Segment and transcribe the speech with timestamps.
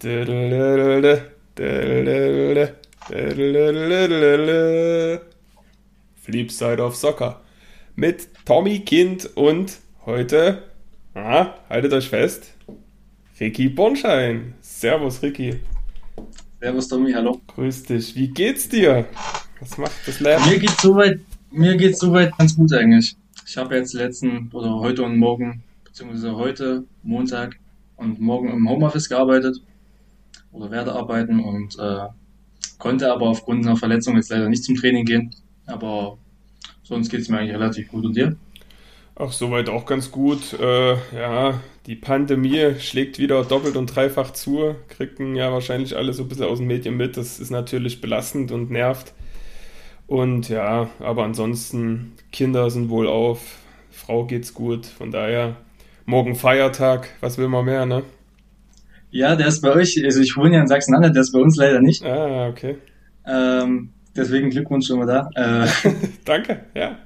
[0.00, 1.26] Flip
[6.52, 7.40] Side of Soccer
[7.96, 10.62] mit Tommy Kind und heute,
[11.14, 12.52] ah, haltet euch fest,
[13.40, 14.54] Ricky Bornschein.
[14.60, 15.58] Servus, Ricky.
[16.60, 17.40] Servus, Tommy, hallo.
[17.48, 18.14] Grüß dich.
[18.14, 19.04] Wie geht's dir?
[19.58, 20.48] Was macht das Leben?
[20.48, 21.18] Mir geht's soweit,
[21.50, 23.16] mir geht's soweit ganz gut eigentlich.
[23.44, 27.58] Ich habe jetzt letzten oder heute und morgen, beziehungsweise heute, Montag
[27.96, 29.60] und morgen im Homeoffice gearbeitet
[30.58, 32.06] oder werde arbeiten und äh,
[32.78, 35.34] konnte aber aufgrund einer Verletzung jetzt leider nicht zum Training gehen.
[35.66, 36.18] Aber
[36.82, 38.04] sonst geht's mir eigentlich relativ gut.
[38.04, 38.36] Und dir?
[39.14, 40.52] Ach, soweit auch ganz gut.
[40.58, 44.74] Äh, ja, die Pandemie schlägt wieder doppelt und dreifach zu.
[44.88, 47.16] Kriegen ja wahrscheinlich alle so ein bisschen aus den Medien mit.
[47.16, 49.12] Das ist natürlich belastend und nervt.
[50.06, 53.58] Und ja, aber ansonsten, Kinder sind wohl auf,
[53.90, 54.86] Frau geht's gut.
[54.86, 55.56] Von daher,
[56.06, 58.04] morgen Feiertag, was will man mehr, ne?
[59.10, 61.56] Ja, der ist bei euch, also ich wohne ja in Sachsen-Anhalt, der ist bei uns
[61.56, 62.04] leider nicht.
[62.04, 62.76] Ah, okay.
[63.26, 65.30] Ähm, deswegen Glückwunsch schon mal da.
[65.64, 65.68] Äh,
[66.24, 66.98] Danke, ja.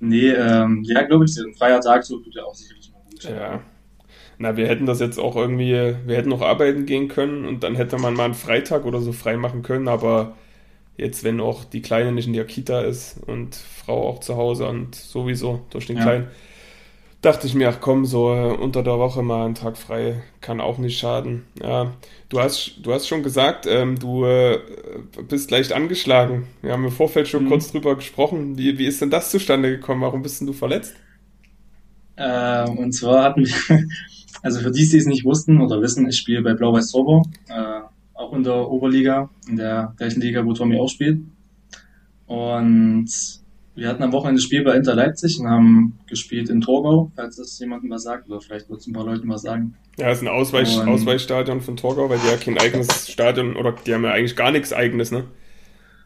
[0.00, 3.24] Nee, ähm, ja, glaube ich, ein freier Tag so tut ja auch sicherlich mal gut.
[3.24, 3.60] Ja.
[4.38, 7.76] Na, wir hätten das jetzt auch irgendwie, wir hätten noch arbeiten gehen können und dann
[7.76, 10.36] hätte man mal einen Freitag oder so frei machen können, aber
[10.96, 14.66] jetzt, wenn auch die Kleine nicht in der Kita ist und Frau auch zu Hause
[14.66, 16.02] und sowieso durch den Ja.
[16.02, 16.28] Kleinen,
[17.24, 20.60] dachte ich mir, ach komm, so äh, unter der Woche mal einen Tag frei kann
[20.60, 21.44] auch nicht schaden.
[21.62, 21.92] Ja,
[22.28, 24.58] du hast, du hast schon gesagt, ähm, du äh,
[25.28, 26.46] bist leicht angeschlagen.
[26.62, 27.48] Wir haben im Vorfeld schon Mhm.
[27.48, 28.58] kurz drüber gesprochen.
[28.58, 30.02] Wie, wie ist denn das zustande gekommen?
[30.02, 30.94] Warum bist denn du verletzt?
[32.16, 33.54] Ähm, und zwar hatten wir,
[34.42, 37.80] also für die, die es nicht wussten oder wissen, ich spiele bei Blau-Weiß Zauber, äh,
[38.14, 41.20] auch in der Oberliga, in der gleichen Liga, wo Tommy auch spielt.
[42.26, 43.08] Und
[43.74, 47.36] wir hatten am Wochenende das Spiel bei Inter Leipzig und haben gespielt in Torgau, falls
[47.36, 49.74] das jemandem was sagt, oder vielleicht wird es ein paar Leuten was sagen.
[49.98, 53.74] Ja, ist ein Ausweich, Und- Ausweichstadion von Torgau, weil die ja kein eigenes Stadion oder
[53.86, 55.24] die haben ja eigentlich gar nichts eigenes, ne?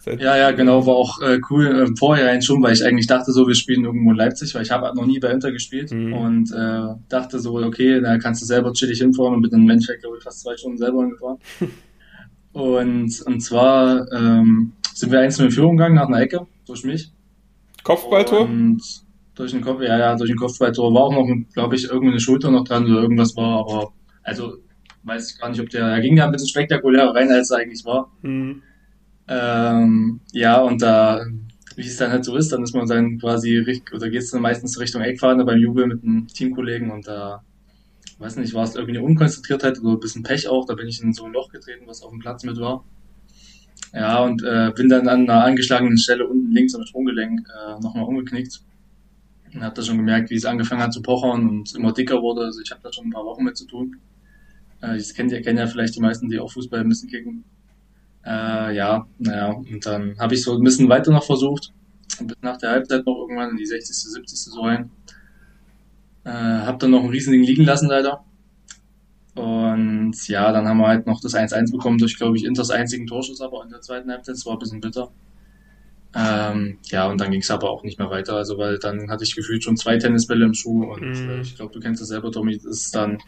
[0.00, 3.33] Seit, Ja, ja, genau, war auch äh, cool äh, vorher schon, weil ich eigentlich dachte
[3.33, 6.12] so, wir spielen irgendwo in Leipzig, weil ich habe noch nie bei Inter gespielt Mhm.
[6.12, 10.00] und äh, dachte so, okay, da kannst du selber chillig hinfahren und bin in Menschheit,
[10.00, 11.38] glaube ich, fast zwei Stunden selber hingefahren.
[12.53, 17.10] und, und zwar ähm, sind wir einzeln in Führung gegangen nach einer Ecke durch mich.
[17.88, 18.43] Kopfballtor?
[18.43, 18.82] Und
[19.34, 22.21] durch den Kopf, ja, ja, durch den Kopfballtor war auch noch, glaube ich, irgendwie eine
[22.21, 24.59] Schulter noch dran oder irgendwas war, aber also
[25.04, 27.59] weiß ich gar nicht, ob der, er ging da ein bisschen spektakulärer rein, als er
[27.59, 28.12] eigentlich war.
[28.21, 28.62] Hm.
[29.26, 31.25] Ähm, ja, und da,
[31.76, 34.78] wie es dann halt so ist, dann ist man dann quasi, oder geht's dann meistens
[34.78, 37.43] Richtung Eckfahne beim Jubel mit einem Teamkollegen und da,
[38.19, 41.03] weiß nicht, war es irgendwie eine Unkonzentriertheit oder ein bisschen Pech auch, da bin ich
[41.03, 42.84] in so ein Loch getreten, was auf dem Platz mit war.
[43.93, 48.04] Ja, und äh, bin dann an einer angeschlagenen Stelle unten links am Sprunggelenk äh, nochmal
[48.04, 48.60] umgeknickt.
[49.54, 52.43] Und hab da schon gemerkt, wie es angefangen hat zu pochern und immer dicker wurde.
[52.43, 53.97] Also ich habe da schon ein paar Wochen mit zu tun.
[54.82, 57.44] Äh, das kennt ihr, kennen ja vielleicht die meisten, die auch Fußball ein bisschen kicken.
[58.25, 61.72] Äh, ja, naja, und dann habe ich so ein bisschen weiter noch versucht.
[62.20, 64.38] Bis nach der Halbzeit noch irgendwann in die 60., 70.
[64.38, 64.91] so rein.
[66.25, 68.25] Äh, hab dann noch einen Riesending liegen lassen, leider.
[69.38, 73.06] Und ja, dann haben wir halt noch das 1-1 bekommen durch, glaube ich, Inters einzigen
[73.06, 74.34] Torschuss, aber in der zweiten Halbzeit.
[74.34, 75.10] Das war ein bisschen bitter.
[76.15, 78.34] Ähm, ja, und dann ging es aber auch nicht mehr weiter.
[78.34, 81.72] Also, weil dann hatte ich gefühlt schon zwei Tennisbälle im Schuh und äh, ich glaube,
[81.72, 82.56] du kennst das selber, Tommy.
[82.56, 83.19] Das ist dann,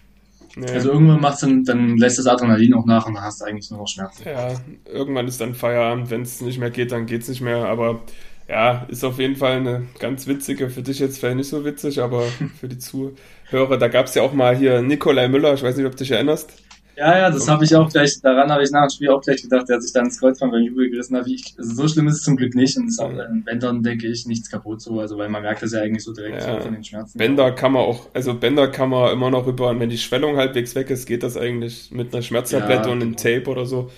[0.56, 0.72] Ja.
[0.72, 3.71] also irgendwann macht's dann, dann lässt das Adrenalin auch nach und dann hast du eigentlich
[3.71, 4.25] nur noch Schmerzen.
[4.25, 4.54] ja,
[4.87, 6.10] irgendwann ist dann Feierabend.
[6.10, 7.66] Wenn es nicht mehr geht, dann geht's nicht mehr.
[7.66, 8.00] Aber
[8.48, 12.00] ja, ist auf jeden Fall eine ganz witzige, für dich jetzt vielleicht nicht so witzig,
[12.00, 12.22] aber
[12.59, 13.12] für die Zuhörer,
[13.53, 16.53] da gab's ja auch mal hier Nikolai Müller, ich weiß nicht, ob du dich erinnerst.
[16.97, 19.41] Ja, ja, das habe ich auch gleich, daran habe ich nach dem Spiel auch gleich
[19.41, 21.25] gedacht, der hat sich dann ins Kreuzband beim Jubel gerissen hat.
[21.25, 23.83] Wie ich, also so schlimm ist es zum Glück nicht und ist auch, wenn dann
[23.83, 26.60] denke ich, nichts kaputt so, also weil man merkt das ja eigentlich so direkt Ja.
[26.60, 27.16] von den Schmerzen.
[27.16, 30.75] Bänder kann man auch, also Bänder kann man immer noch über, wenn die Schwellung halbwegs
[30.75, 33.16] weg ist, geht das eigentlich mit einer Schmerztablette Ja, und einem.
[33.16, 33.91] Tape oder so.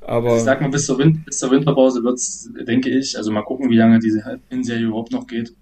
[0.00, 3.30] Also Aber ich sag mal, bis zur, Win bis zur Winterpause wird's, denke ich, also
[3.30, 5.52] mal gucken, wie lange diese Hinserie überhaupt noch geht.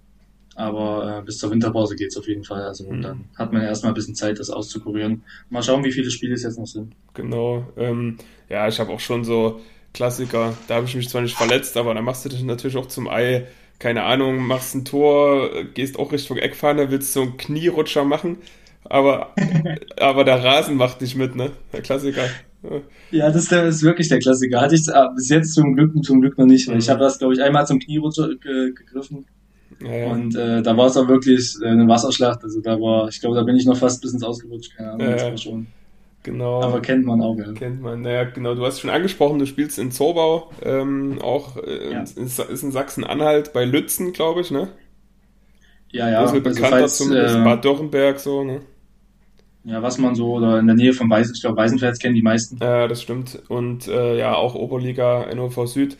[0.59, 2.63] Aber äh, bis zur Winterpause geht's auf jeden Fall.
[2.63, 3.01] Also Mhm.
[3.01, 5.23] dann hat man erstmal ein bisschen Zeit, das auszukurieren.
[5.49, 6.95] Mal schauen, wie viele Spiele es jetzt noch sind.
[7.13, 7.65] Genau.
[7.77, 8.17] Ähm,
[8.49, 9.61] ja, ich habe auch schon so
[9.93, 10.57] Klassiker.
[10.67, 13.07] Da habe ich mich zwar nicht verletzt, aber da machst du dich natürlich auch zum
[13.07, 13.47] Ei.
[13.79, 18.37] Keine Ahnung, machst ein Tor, gehst auch Richtung Eckfahne, willst so einen Knierutscher machen,
[18.83, 19.33] aber,
[19.97, 21.51] aber der Rasen macht nicht mit, ne?
[21.71, 22.37] Der Klassiker.
[22.63, 22.81] Ja.
[23.11, 24.61] Ja, das ist, der, ist wirklich der Klassiker.
[24.61, 26.91] Hatte ich äh, bis jetzt zum Glück, zum Glück noch nicht, weil ich Mhm.
[26.91, 29.25] habe das, glaube ich, einmal zum Knierutscher ge gegriffen.
[29.81, 30.11] Ja.
[30.11, 32.43] Und äh, da war es auch wirklich äh, eine Wasserschlacht.
[32.43, 34.75] Also da war, ich glaube, da bin ich noch fast bis ins Ausgerutscht.
[34.75, 35.67] Keine Ahnung, Ja, das schon.
[36.23, 36.61] genau.
[36.61, 37.53] Aber kennt man auch, ja.
[37.53, 38.55] Kennt man, naja, genau.
[38.55, 42.01] Du hast schon angesprochen, du spielst in Zorbau, ähm, auch äh, Ja.
[42.03, 44.69] ist, ist in Sachsen-Anhalt bei Lützen, glaube ich, ne?
[45.91, 46.25] Ja, ja.
[46.31, 48.61] Ein bisschen Also falls, zumindest, äh, Bad Dürrenberg, so, ne?
[49.63, 52.21] ja, was man so, oder in der Nähe von Weißen, ich glaube, Weißenfels kennen die
[52.21, 52.61] meisten.
[52.61, 53.41] Ja, das stimmt.
[53.47, 55.97] Und äh, ja, auch Oberliga NOV Süd.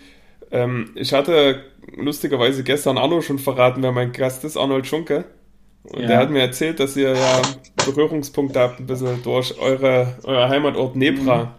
[0.51, 1.63] Ähm, ich hatte
[1.95, 5.25] lustigerweise gestern Arno schon verraten, wer mein Gast ist, Arnold Schunke.
[5.83, 6.07] Und Ja.
[6.07, 7.41] der hat mir erzählt, dass ihr ja
[7.85, 11.55] Berührungspunkte habt, ein bisschen durch eure, euer Heimatort Nebra.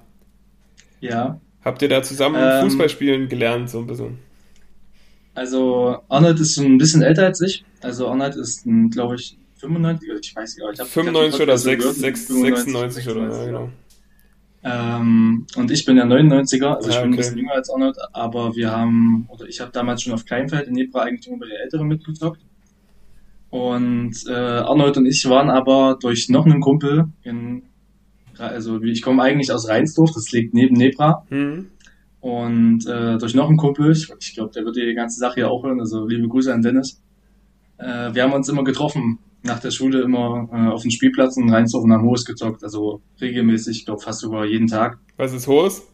[1.00, 1.40] Ja.
[1.64, 4.18] Habt ihr da zusammen Ähm, Fußball spielen gelernt, so ein bisschen?
[5.34, 7.64] Also Arnold ist ein bisschen älter als ich.
[7.80, 11.58] Also Arnold ist, glaube ich, 95, oder ich weiß nicht, aber ich habe 95 oder
[11.58, 13.68] 6, 6, 6, 96 oder ja, genau.
[14.62, 17.16] Ähm, und ich bin ja 99er, also ich Ja, bin ein okay.
[17.22, 20.74] bisschen jünger als Arnold, aber wir haben, oder ich habe damals schon auf Kleinfeld in
[20.74, 22.40] Nebra eigentlich immer bei den Älteren mitgezockt.
[23.48, 27.62] Und äh, Arnold und ich waren aber durch noch einen Kumpel in,
[28.38, 31.24] also ich komme eigentlich aus Rheinsdorf, das liegt neben Nebra.
[31.30, 31.68] Hm.
[32.20, 35.50] Und äh, durch noch einen Kumpel, ich, ich glaube, der wird die ganze Sache hier
[35.50, 37.00] auch hören, also liebe Grüße an Dennis.
[37.78, 41.52] Äh, wir haben uns immer getroffen, nach der Schule immer äh, auf dem Spielplatz in
[41.52, 44.98] Rheinsdorf und am Hohes gezockt, also regelmäßig, ich glaube fast sogar jeden Tag.
[45.16, 45.86] Was ist Hohes?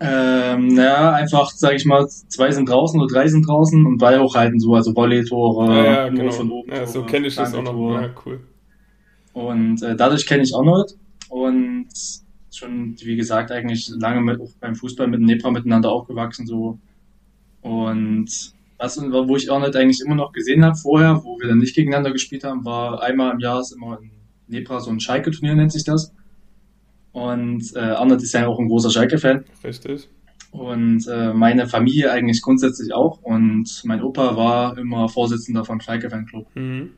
[0.00, 4.20] Ähm, naja, einfach, sage ich mal, zwei sind draußen oder drei sind draußen und Ball
[4.20, 6.32] hochhalten, so, also Volley-Tore, ja, ja, genau.
[6.32, 6.70] von oben.
[6.70, 8.00] ja, so kenne ich das auch noch.
[8.00, 8.40] Ja, cool.
[9.32, 10.96] Und äh, dadurch kenne ich Arnold
[11.28, 11.88] und
[12.52, 16.78] schon, wie gesagt, eigentlich lange mit, auch beim Fußball mit Nepra miteinander aufgewachsen so.
[17.62, 21.74] Und was, wo ich Arnold eigentlich immer noch gesehen habe vorher, wo wir dann nicht
[21.74, 24.10] gegeneinander gespielt haben, war einmal im Jahr ist immer in
[24.48, 26.12] Nepra so ein Schalke-Turnier nennt sich das.
[27.12, 29.44] Und äh, Arnold ist ja auch ein großer Schalke-Fan.
[29.62, 30.08] Richtig.
[30.50, 33.20] Und äh, meine Familie eigentlich grundsätzlich auch.
[33.22, 36.90] Und mein Opa war immer Vorsitzender vom Schalke-Fanclub Mhm.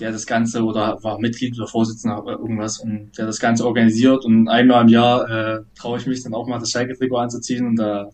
[0.00, 4.24] der das Ganze oder war Mitglied oder Vorsitzender oder irgendwas und der das Ganze organisiert
[4.24, 7.76] und einmal im Jahr äh, traue ich mich dann auch mal das Schalke-Trikot anzuziehen und
[7.76, 8.08] da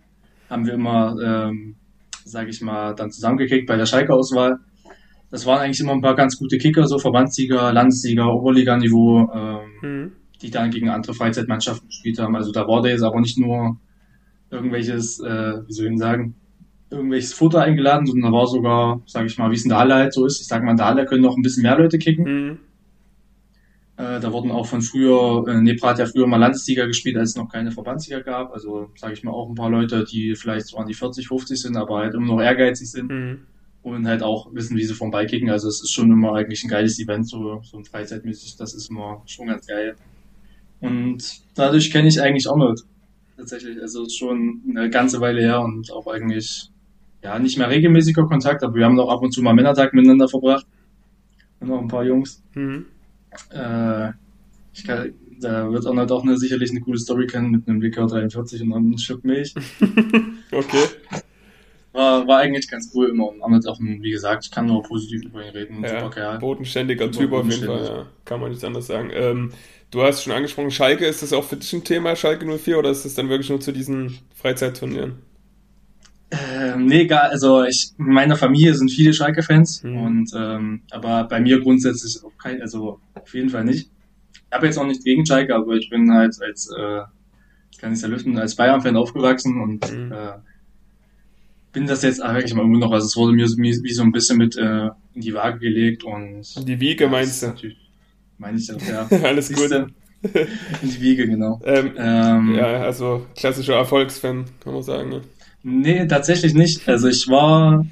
[0.50, 1.76] haben wir immer, ähm,
[2.28, 4.58] sage ich mal, dann zusammengekickt bei der Schalke-Auswahl.
[5.30, 10.12] Das waren eigentlich immer ein paar ganz gute Kicker, so Verbandssieger, Landessieger, Oberliganiveau, ähm, Mhm.
[10.40, 12.34] die dann gegen andere Freizeitmannschaften gespielt haben.
[12.36, 13.76] Also da war der jetzt aber nicht nur
[14.50, 16.34] irgendwelches, äh, wie soll ich denn sagen,
[16.90, 19.94] irgendwelches Futter eingeladen, sondern da war sogar, sage ich mal, wie es in der Halle
[19.96, 20.40] halt so ist.
[20.40, 22.24] Ich sag mal, in der Halle können noch ein bisschen mehr Leute kicken.
[22.24, 22.58] Mhm.
[23.98, 27.30] Äh, da wurden auch von früher, äh, Nebra hat ja früher mal Landessieger gespielt, als
[27.30, 28.52] es noch keine Verbandssieger gab.
[28.52, 31.60] Also sage ich mal auch ein paar Leute, die vielleicht so an die 40, 50
[31.60, 33.38] sind, aber halt immer noch ehrgeizig sind Mhm.
[33.82, 35.50] und halt auch wissen, wie sie vom Ball kicken.
[35.50, 38.56] Also es ist schon immer eigentlich ein geiles Event, so, so ein Freizeitmäßig.
[38.56, 39.96] Das ist immer schon ganz geil.
[40.80, 42.82] Und dadurch kenne ich eigentlich Arnold.
[43.36, 43.80] Tatsächlich.
[43.80, 46.70] Also schon eine ganze Weile her und auch eigentlich,
[47.24, 50.28] ja, nicht mehr regelmäßiger Kontakt, aber wir haben noch ab und zu mal Männertag miteinander
[50.28, 50.66] verbracht.
[51.58, 52.44] Und noch ein paar Jungs.
[52.54, 52.86] Mhm.
[53.50, 54.10] Äh,
[54.72, 58.06] ich kann, da wird Arnold auch eine, sicherlich eine coole Story kennen mit einem Liquor
[58.06, 59.54] 43 und einem Stück Milch.
[60.50, 60.84] Okay.
[61.92, 63.28] War, war eigentlich ganz cool immer.
[63.28, 65.82] Und Arnold auch, ein, wie gesagt, ich kann nur positiv über ihn reden.
[65.82, 66.38] Ja, super Kerl.
[66.38, 68.06] bodenständiger Super Typ auf jeden Fall, ja.
[68.24, 69.10] Kann man nichts anderes sagen.
[69.12, 69.52] Ähm,
[69.90, 72.90] du hast schon angesprochen, Schalke, ist das auch für dich ein Thema, Schalke 04, oder
[72.90, 75.27] ist das dann wirklich nur zu diesen Freizeitturnieren?
[76.30, 79.96] Ähm, nee, gar, also ich, in meiner Familie sind viele Schalke-Fans Mhm.
[79.96, 83.88] und ähm, aber bei mir grundsätzlich auch kein, also auf jeden Fall nicht.
[84.34, 87.00] Ich habe jetzt auch nicht gegen Schalke, aber ich bin halt als, äh,
[87.80, 90.12] kann ich ja lüften, als Bayern-Fan aufgewachsen und Mhm.
[90.12, 90.32] äh,
[91.72, 94.12] bin das jetzt eigentlich mal immer noch, also es wurde mir so- wie, so ein
[94.12, 97.46] bisschen mit äh, in die Waage gelegt und Die Wiege ja, meinst du?
[97.48, 97.76] natürlich-
[98.38, 99.06] Meine ich auch, ja.
[99.24, 99.58] Alles gut.
[99.58, 99.86] Siehste?
[100.82, 101.60] In die Wiege, genau.
[101.64, 105.08] Ähm, Ähm, ja, also klassischer Erfolgsfan, kann man sagen.
[105.10, 105.20] Ne?
[105.62, 106.88] Nee, tatsächlich nicht.
[106.88, 107.84] Also ich war,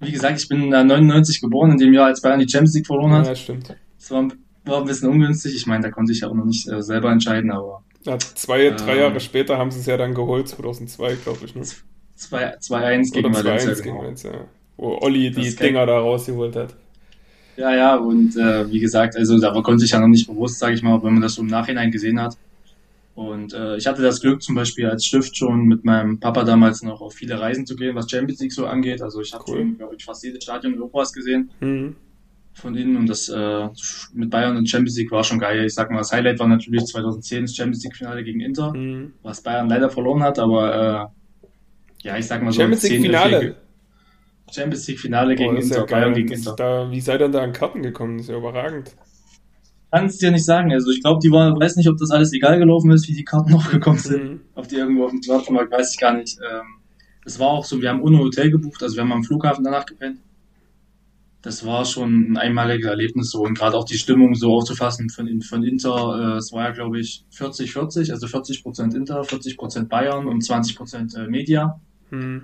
[0.00, 2.86] wie gesagt, ich bin äh, 99 geboren, in dem Jahr, als Bayern die Champions League
[2.86, 3.26] verloren hat.
[3.26, 3.76] Ja, stimmt.
[3.98, 4.28] Das war,
[4.64, 5.54] war ein bisschen ungünstig.
[5.56, 8.70] Ich meine, da konnte ich ja auch noch nicht äh, selber entscheiden, aber Ja, zwei,
[8.70, 8.98] drei Ähm.
[8.98, 11.54] Jahre später haben sie es ja dann geholt, 2002, glaube ich.
[11.54, 11.62] Ne?
[12.14, 13.72] 2 2-1 gegen Valencia.
[13.72, 13.98] 2-1 gegen.
[13.98, 14.30] Valencia.
[14.76, 15.54] Wo Olli die.
[15.54, 16.74] Dinger da rausgeholt hat.
[17.56, 20.74] Ja, ja, und äh, wie gesagt, also da konnte ich ja noch nicht bewusst, sage
[20.74, 22.36] ich mal, wenn man das so im Nachhinein gesehen hat.
[23.20, 26.82] Und äh, ich hatte das Glück, zum Beispiel als Stift schon mit meinem Papa damals
[26.82, 29.02] noch auf viele Reisen zu gehen, was Champions League so angeht.
[29.02, 29.74] Also ich habe Cool.
[29.76, 31.50] glaube ich, fast jedes Stadion Europas gesehen.
[31.60, 31.96] Mhm.
[32.54, 33.68] von ihnen und das äh,
[34.14, 35.64] mit Bayern und Champions League war schon geil.
[35.66, 39.12] Ich sag mal, das Highlight war natürlich 2010 das Champions League Finale gegen Inter, Mhm.
[39.22, 41.12] was Bayern leider verloren hat, aber
[42.02, 43.36] äh, ja, ich sag mal so Champions League 10, Finale.
[43.40, 43.56] 11
[44.50, 46.56] Champions League Finale Boah, gegen ist ja Inter, Bayern gegen Inter.
[46.56, 48.16] da, wie seid ihr denn da an Karten gekommen?
[48.16, 48.96] Das ist ja überragend.
[49.90, 50.72] Kannst dir nicht sagen.
[50.72, 53.24] Also ich glaube, die war, weiß nicht, ob das alles egal gelaufen ist, wie die
[53.24, 54.24] Karten noch gekommen sind.
[54.24, 54.40] Mhm.
[54.54, 56.38] Ob die irgendwo auf dem Privatmarkt, weiß ich gar nicht.
[56.38, 56.80] Ähm,
[57.24, 59.86] das war auch so, wir haben ohne Hotel gebucht, also wir haben am Flughafen danach
[59.86, 60.20] gepennt.
[61.42, 65.40] Das war schon ein einmaliges Erlebnis so und gerade auch die Stimmung so aufzufassen von,
[65.40, 70.42] von Inter, äh, es war ja glaube ich 40-40, also 40% Inter, 40% Bayern und
[70.42, 71.80] 20% äh, Media.
[72.10, 72.42] Mhm.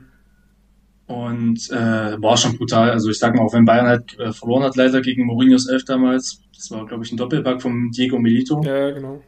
[1.06, 2.90] Und äh, war schon brutal.
[2.90, 5.84] Also ich sag mal, auch wenn Bayern halt äh, verloren hat, leider gegen Mourinhos Elf
[5.84, 8.60] damals, das war, glaube ich, ein Doppelpack von Diego Milito.
[8.64, 9.22] Ja, genau.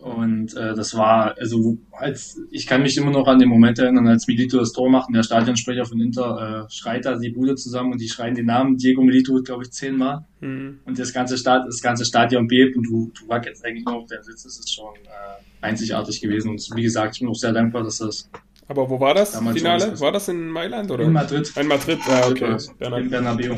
[0.00, 4.06] Und äh, das war, also als ich kann mich immer noch an den Moment erinnern,
[4.06, 7.56] als Milito das Tor macht und der Stadionsprecher von Inter äh, schreit da die Bude
[7.56, 10.24] zusammen und die schreien den Namen Diego Milito, glaube ich, zehnmal.
[10.40, 10.78] Mhm.
[10.84, 14.06] Und das ganze, Stad das ganze Stadion bebt und du, du wackelst eigentlich nur auf
[14.06, 14.44] der Sitz.
[14.44, 16.50] Das ist schon äh, einzigartig gewesen.
[16.52, 18.30] Und wie gesagt, ich bin auch sehr dankbar, dass das.
[18.68, 19.98] Aber wo war das Finale?
[19.98, 21.04] War das in Mailand oder?
[21.04, 21.50] In Madrid.
[21.56, 22.56] In Madrid, ah, okay.
[22.80, 23.54] In Bernabeu.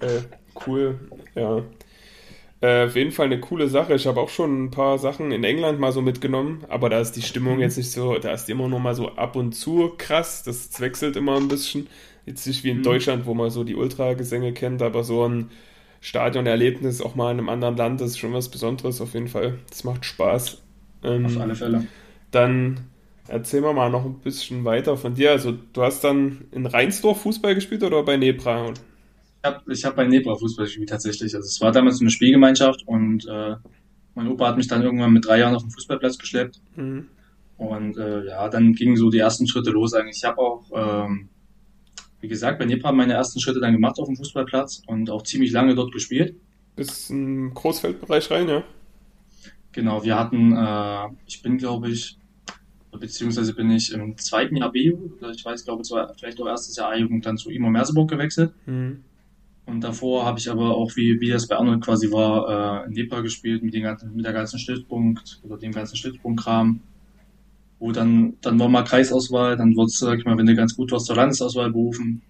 [0.00, 0.22] Äh,
[0.66, 0.98] cool,
[1.34, 1.62] ja.
[2.60, 3.94] Äh, auf jeden Fall eine coole Sache.
[3.94, 7.12] Ich habe auch schon ein paar Sachen in England mal so mitgenommen, aber da ist
[7.12, 9.92] die Stimmung jetzt nicht so, da ist die immer noch mal so ab und zu
[9.98, 10.42] krass.
[10.42, 11.88] Das wechselt immer ein bisschen.
[12.24, 12.84] Jetzt nicht wie in mhm.
[12.84, 15.50] Deutschland, wo man so die Ultragesänge kennt, aber so ein
[16.00, 19.58] Stadionerlebnis auch mal in einem anderen Land ist schon was Besonderes auf jeden Fall.
[19.68, 20.62] Das macht Spaß.
[21.02, 21.86] Ähm, auf alle Fälle.
[22.30, 22.80] Dann
[23.28, 25.30] erzähl mal, mal noch ein bisschen weiter von dir.
[25.30, 28.72] Also du hast dann in Rheinsdorf Fußball gespielt oder bei Nebra?
[29.44, 31.34] habe ich hab bei Nebra Fußball gespielt tatsächlich.
[31.34, 33.56] Also es war damals eine Spielgemeinschaft und äh,
[34.14, 36.60] mein Opa hat mich dann irgendwann mit drei Jahren auf den Fußballplatz geschleppt.
[36.76, 37.08] Mhm.
[37.56, 40.16] Und äh, ja, dann gingen so die ersten Schritte los eigentlich.
[40.18, 41.28] Ich habe auch, ähm,
[42.20, 45.52] wie gesagt, bei Nebra meine ersten Schritte dann gemacht auf dem Fußballplatz und auch ziemlich
[45.52, 46.36] lange dort gespielt.
[46.74, 48.64] Bis im Großfeldbereich rein, ja?
[49.72, 52.16] Genau, wir hatten, äh, ich bin glaube ich,
[52.98, 56.90] beziehungsweise bin ich im zweiten Jahr B-Jugend, ich weiß, glaube ich, vielleicht auch erstes Jahr
[56.90, 58.52] A-Jugend dann zu Imo Merseburg gewechselt.
[58.66, 59.04] Mhm.
[59.66, 62.92] Und davor habe ich aber auch, wie, wie das bei Arnold quasi war, äh, in
[62.92, 66.80] Nepal gespielt mit, den ganzen, mit der ganzen Stützpunkt oder dem ganzen Stützpunktkram.
[67.78, 70.76] Wo dann, dann war mal Kreisauswahl, dann wurde es, sag ich mal, wenn du ganz
[70.76, 72.22] gut warst, zur Landesauswahl berufen.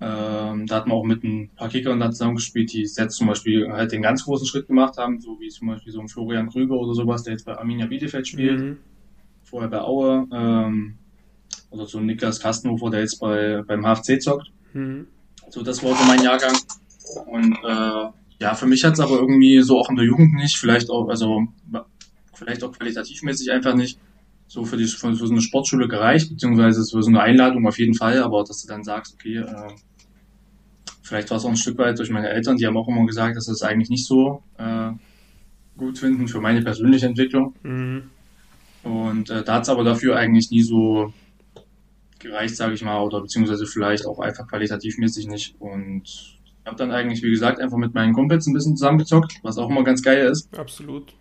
[0.00, 3.68] Ähm, da hat man auch mit ein paar Kickern dann zusammengespielt, die jetzt zum Beispiel
[3.70, 6.74] halt den ganz großen Schritt gemacht haben, so wie zum Beispiel so ein Florian Krüger
[6.74, 8.60] oder sowas, der jetzt bei Arminia Bielefeld spielt.
[8.60, 8.78] Mhm.
[9.52, 10.26] Vorher bei Aue.
[10.32, 10.94] Ähm,
[11.68, 14.50] oder so ein Niklas Kastenhofer, der jetzt bei, beim HFC zockt.
[14.72, 15.06] Mhm.
[15.50, 16.56] So, das war so mein Jahrgang.
[17.26, 18.08] Und äh,
[18.40, 21.06] ja, für mich hat es aber irgendwie so auch in der Jugend nicht, vielleicht auch,
[21.10, 21.48] also
[22.32, 23.98] vielleicht auch qualitativmäßig einfach nicht
[24.46, 28.22] so für, die, für so eine Sportschule gereicht, beziehungsweise so eine Einladung auf jeden Fall,
[28.22, 29.68] aber dass du dann sagst, okay, äh,
[31.02, 33.36] vielleicht war es auch ein Stück weit durch meine Eltern, die haben auch immer gesagt,
[33.36, 34.92] dass sie es eigentlich nicht so äh,
[35.76, 37.54] gut finden für meine persönliche Entwicklung.
[37.62, 38.04] Mhm.
[38.84, 41.12] Und äh, da hat es aber dafür eigentlich nie so
[42.18, 45.56] gereicht, sage ich mal, oder beziehungsweise vielleicht auch einfach qualitativmäßig nicht.
[45.58, 49.58] Und ich habe dann eigentlich, wie gesagt, einfach mit meinen Kumpels ein bisschen zusammengezockt, was
[49.58, 50.56] auch immer ganz geil ist.
[50.56, 51.14] Absolut.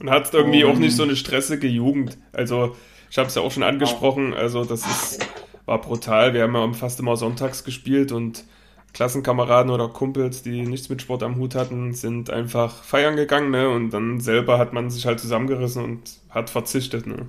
[0.00, 2.18] Und hat irgendwie um, auch nicht so eine stressige Jugend.
[2.32, 2.76] Also,
[3.10, 5.26] ich habe es ja auch schon angesprochen, also das ist,
[5.66, 6.34] war brutal.
[6.34, 8.44] Wir haben ja fast immer sonntags gespielt und
[8.94, 13.68] Klassenkameraden oder Kumpels, die nichts mit Sport am Hut hatten, sind einfach feiern gegangen, ne?
[13.68, 17.26] Und dann selber hat man sich halt zusammengerissen und hat verzichtet, ne?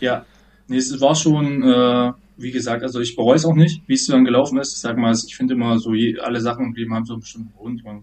[0.00, 0.24] Ja,
[0.68, 4.06] Nee, es war schon, äh, wie gesagt, also ich bereue es auch nicht, wie es
[4.06, 4.74] dann gelaufen ist.
[4.74, 7.22] Ich sag mal, ich finde immer so, je, alle Sachen im Leben haben so einen
[7.22, 8.02] bestimmten Grund und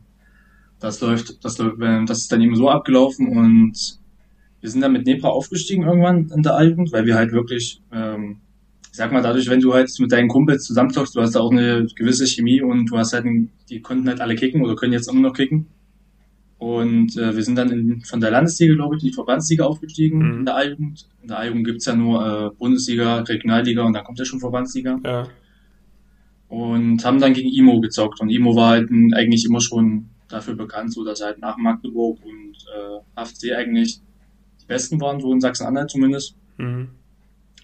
[0.79, 1.77] das läuft, das läuft,
[2.09, 3.99] das ist dann eben so abgelaufen und
[4.61, 8.37] wir sind dann mit Nepra aufgestiegen irgendwann in der a weil wir halt wirklich, ähm,
[8.95, 11.51] ich sag mal, dadurch, wenn du halt mit deinen Kumpels zusammenzockst, du hast da auch
[11.51, 14.93] eine gewisse Chemie und du hast halt, einen, die konnten halt alle kicken oder können
[14.93, 15.67] jetzt immer noch kicken.
[16.59, 20.19] Und äh, wir sind dann in, von der Landesliga, glaube ich, in die Verbandsliga aufgestiegen
[20.19, 20.39] mhm.
[20.39, 21.09] in der A-Jugend.
[21.21, 24.97] In der A-Jugend gibt's ja nur äh, Bundesliga, Regionalliga und dann kommt ja schon Verbandsliga.
[25.03, 25.27] Ja.
[26.47, 28.21] Und haben dann gegen Imo gezockt.
[28.21, 32.55] Und Imo war halt eigentlich immer schon dafür bekannt, so dass halt nach Magdeburg und
[32.73, 33.99] äh, HFC eigentlich
[34.61, 36.37] die Besten waren, so in Sachsen-Anhalt zumindest.
[36.57, 36.87] Mhm.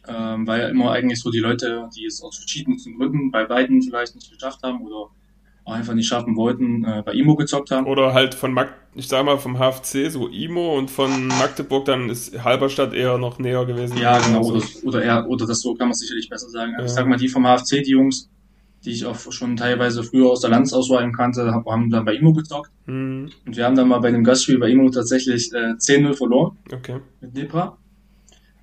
[0.07, 4.15] Ähm, weil immer eigentlich so die Leute, die es aus verschiedensten Gründen bei beiden vielleicht
[4.15, 5.09] nicht geschafft haben oder
[5.63, 7.85] auch einfach nicht schaffen wollten, äh, bei Imo gezockt haben.
[7.85, 12.09] Oder halt von Mag ich sag mal vom HFC, so Imo und von Magdeburg dann
[12.09, 13.97] ist Halberstadt eher noch näher gewesen.
[13.97, 16.73] Ja, genau, oder, oder eher, oder das so kann man sicherlich besser sagen.
[16.77, 16.83] Ja.
[16.83, 18.29] Ich sag mal, die vom HFC, die Jungs,
[18.83, 22.71] die ich auch schon teilweise früher aus der Landesauswahl kannte, haben dann bei Imo gezockt.
[22.85, 23.31] Mhm.
[23.45, 26.57] Und wir haben dann mal bei dem Gastspiel bei Imo tatsächlich äh, 10-0 verloren.
[26.73, 26.99] Okay.
[27.21, 27.77] Mit Nepra.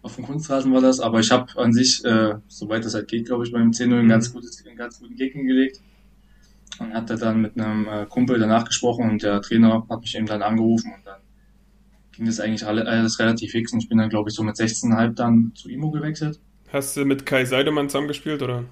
[0.02, 3.26] Auf dem Kunstrasen war das, aber ich habe an sich, äh, soweit das halt geht,
[3.26, 3.94] glaube ich, beim 10-0 mhm.
[3.94, 5.80] einen, ganz gutes, einen ganz guten Gegner gelegt
[6.78, 10.26] und hatte dann mit einem äh, Kumpel danach gesprochen und der Trainer hat mich eben
[10.26, 11.20] dann angerufen und dann
[12.12, 15.14] ging das eigentlich alles relativ fix und ich bin dann, glaube ich, so mit 16,5
[15.14, 16.40] dann zu Imo gewechselt.
[16.72, 18.64] Hast du mit Kai Seidemann zusammengespielt, oder?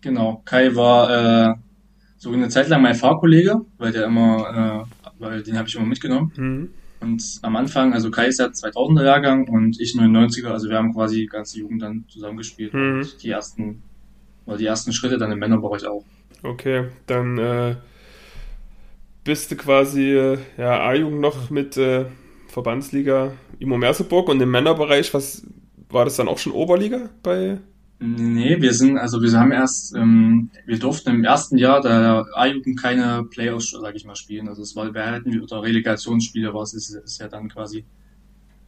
[0.00, 1.54] Genau, Kai war äh,
[2.18, 5.86] so eine Zeit lang mein Fahrkollege, weil der immer, äh, weil den habe ich immer
[5.86, 6.32] mitgenommen.
[6.36, 6.70] Mhm.
[7.04, 10.94] Und am Anfang, also Kai ist ja 2000er Jahrgang und ich 99er, also wir haben
[10.94, 13.00] quasi die ganze Jugend dann zusammengespielt mhm.
[13.00, 13.82] und die ersten,
[14.46, 16.04] oder die ersten Schritte dann im Männerbereich auch.
[16.42, 17.76] Okay, dann äh,
[19.22, 22.06] bist du quasi äh, ja, A-Jugend noch mit äh,
[22.48, 25.46] Verbandsliga Imo Merseburg und im Männerbereich, was
[25.90, 27.58] war das dann auch schon Oberliga bei?
[28.06, 32.78] Nee, wir sind, also wir haben erst, ähm, wir durften im ersten Jahr der A-Jugend
[32.78, 34.48] keine Playoffs, sag ich mal, spielen.
[34.48, 37.84] Also es war, wir hätten oder Relegationsspiele war es, ist, ist ja dann quasi.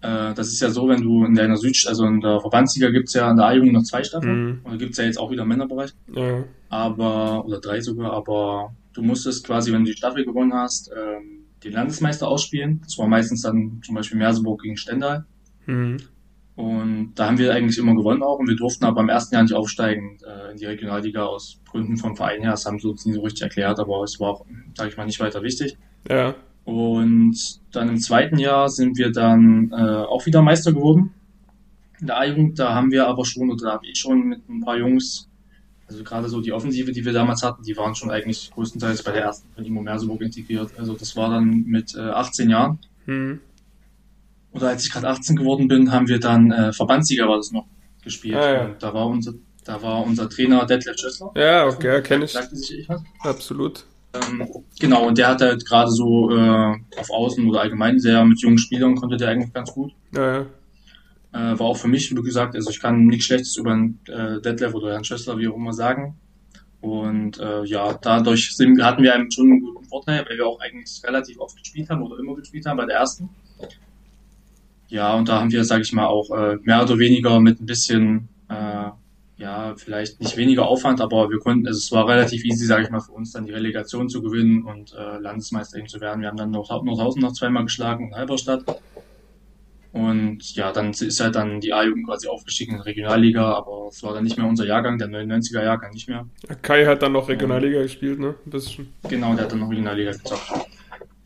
[0.01, 3.13] Äh, das ist ja so, wenn du in deiner Süd, also in der Verbandsliga gibt's
[3.13, 4.45] ja in der A-Jugend noch zwei Staffeln.
[4.45, 4.61] Mhm.
[4.65, 5.93] Und da gibt's ja jetzt auch wieder Männerbereich.
[6.15, 6.45] Ja.
[6.71, 11.45] Aber, oder drei sogar, aber du musstest quasi, wenn du die Staffel gewonnen hast, ähm,
[11.63, 12.81] den Landesmeister ausspielen.
[12.85, 15.27] Das war meistens dann zum Beispiel Merseburg gegen Stendal.
[15.67, 15.99] Mhm.
[16.57, 19.43] Und da haben wir eigentlich immer gewonnen auch und wir durften aber im ersten Jahr
[19.43, 22.53] nicht aufsteigen äh, in die Regionalliga aus Gründen vom Verein her.
[22.53, 25.05] Das haben sie uns nie so richtig erklärt, aber es war auch, sage ich mal,
[25.05, 25.77] nicht weiter wichtig.
[26.09, 26.35] Ja.
[26.65, 27.37] Und
[27.73, 31.13] dann im zweiten Jahr sind wir dann äh, auch wieder Meister geworden.
[32.01, 34.61] In der A-Jugend, da haben wir aber schon, oder da habe ich schon mit ein
[34.61, 35.29] paar Jungs,
[35.89, 39.13] also gerade so die Offensive, die wir damals hatten, die waren schon eigentlich größtenteils bei
[39.13, 40.71] der ersten von Imo Merseburg integriert.
[40.79, 42.79] Also das war dann mit äh, 18 Jahren.
[43.05, 43.41] Mhm.
[44.57, 47.67] Oder als ich gerade 18 geworden bin, haben wir dann äh, Verbandssieger war das noch
[48.03, 48.37] gespielt.
[48.37, 48.77] Ah, ja.
[48.79, 49.35] Da war unser,
[49.65, 51.31] da war unser Trainer Detlef Schössler.
[51.37, 52.33] Ja, okay, kenne ich.
[52.33, 53.03] Sagte sich ich was.
[53.21, 53.85] Absolut.
[54.15, 54.49] Ähm,
[54.81, 58.59] genau, und der hat halt gerade so äh, auf Außen oder allgemein sehr mit jungen
[58.59, 59.93] Spielern konnte der eigentlich ganz gut.
[60.15, 60.47] Ja, ja.
[61.33, 64.41] Äh, war auch für mich, wie gesagt, also ich kann nichts Schlechtes über einen, äh,
[64.41, 66.17] Detlef oder Herrn Schössler, wie auch immer, sagen.
[66.81, 70.61] Und äh, ja, dadurch sind, hatten wir einen schon einen guten Vorteil, weil wir auch
[70.61, 73.29] eigentlich relativ oft gespielt haben oder immer gespielt haben bei der ersten.
[74.89, 77.67] Ja, und da haben wir, sage ich mal, auch äh, mehr oder weniger mit ein
[77.67, 78.91] bisschen, äh,
[79.39, 82.91] ja, vielleicht nicht weniger Aufwand, aber wir konnten, also es war relativ easy, sage ich
[82.91, 86.21] mal, für uns dann die Relegation zu gewinnen und äh, Landesmeister eben zu werden.
[86.23, 88.65] Wir haben dann noch Nordhausen noch zweimal geschlagen und Halberstadt.
[89.93, 94.03] Und ja, dann ist halt dann die A-Jugend quasi aufgestiegen in die Regionalliga, aber es
[94.03, 96.27] war dann nicht mehr unser Jahrgang, der 99er Jahrgang nicht mehr.
[96.61, 98.35] Kai hat dann noch Regionalliga gespielt, ne?
[98.45, 98.93] Ein bisschen.
[99.09, 100.53] Genau, der hat dann noch Regionalliga gezockt.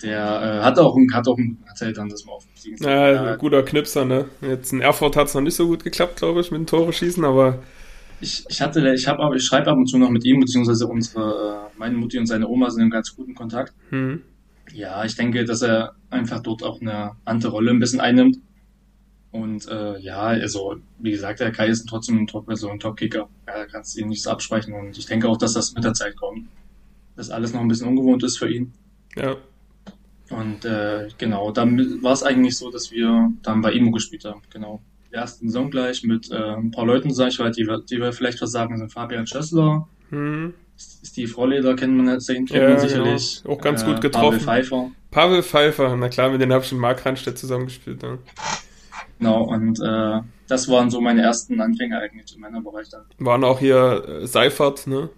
[0.02, 2.88] Der äh, hat auch hat auch erzählt dann, dass wir aufgestiegen sind.
[2.88, 4.26] Ja, Äh, guter Knipser, ne?
[4.40, 6.92] Jetzt in Erfurt hat es noch nicht so gut geklappt, glaube ich, mit dem Tore
[6.92, 7.59] schießen, aber
[8.21, 10.87] ich, ich hatte, ich habe aber, ich schreibe ab und zu noch mit ihm, beziehungsweise
[10.87, 13.73] unsere, äh, meine Mutti und seine Oma sind in ganz guten Kontakt.
[13.90, 14.23] hm.
[14.73, 18.38] Ja, ich denke, dass er einfach dort auch eine andere Rolle ein bisschen einnimmt.
[19.33, 23.28] Und äh, ja, also wie gesagt, der Kai ist trotzdem ein Top, also ein Top-Kicker.
[23.49, 24.73] Ja, da kannst du ihm nichts absprechen.
[24.75, 26.49] Und ich denke auch, dass das mit der Zeit kommt.
[27.17, 28.73] Dass alles noch ein bisschen ungewohnt ist für ihn.
[29.17, 29.36] ja.
[30.30, 34.43] Und äh, genau, dann war es eigentlich so, dass wir dann bei Imo gespielt haben.
[34.52, 34.80] Genau.
[35.10, 38.12] Ersten Saison gleich mit äh, ein paar Leuten, sag ich mal, die, wir- die wir
[38.12, 40.54] vielleicht was sagen, sind Fabian Schössler, Hm.
[40.76, 43.43] Steve Rolleder kennt man, kennt Ja, man sicherlich.
[43.43, 43.54] genau.
[43.54, 44.38] Auch ganz äh, gut getroffen.
[44.38, 44.90] Pavel Pfeiffer.
[45.10, 48.02] Pavel Pfeiffer, na klar, mit denen habe ich in Mark Randstedt zusammengespielt.
[48.02, 48.19] Ne?
[49.19, 53.02] Genau, und äh, das waren so meine ersten Anfänge eigentlich in meiner Bereich dann.
[53.19, 55.10] Waren auch hier äh, Seifert, ne?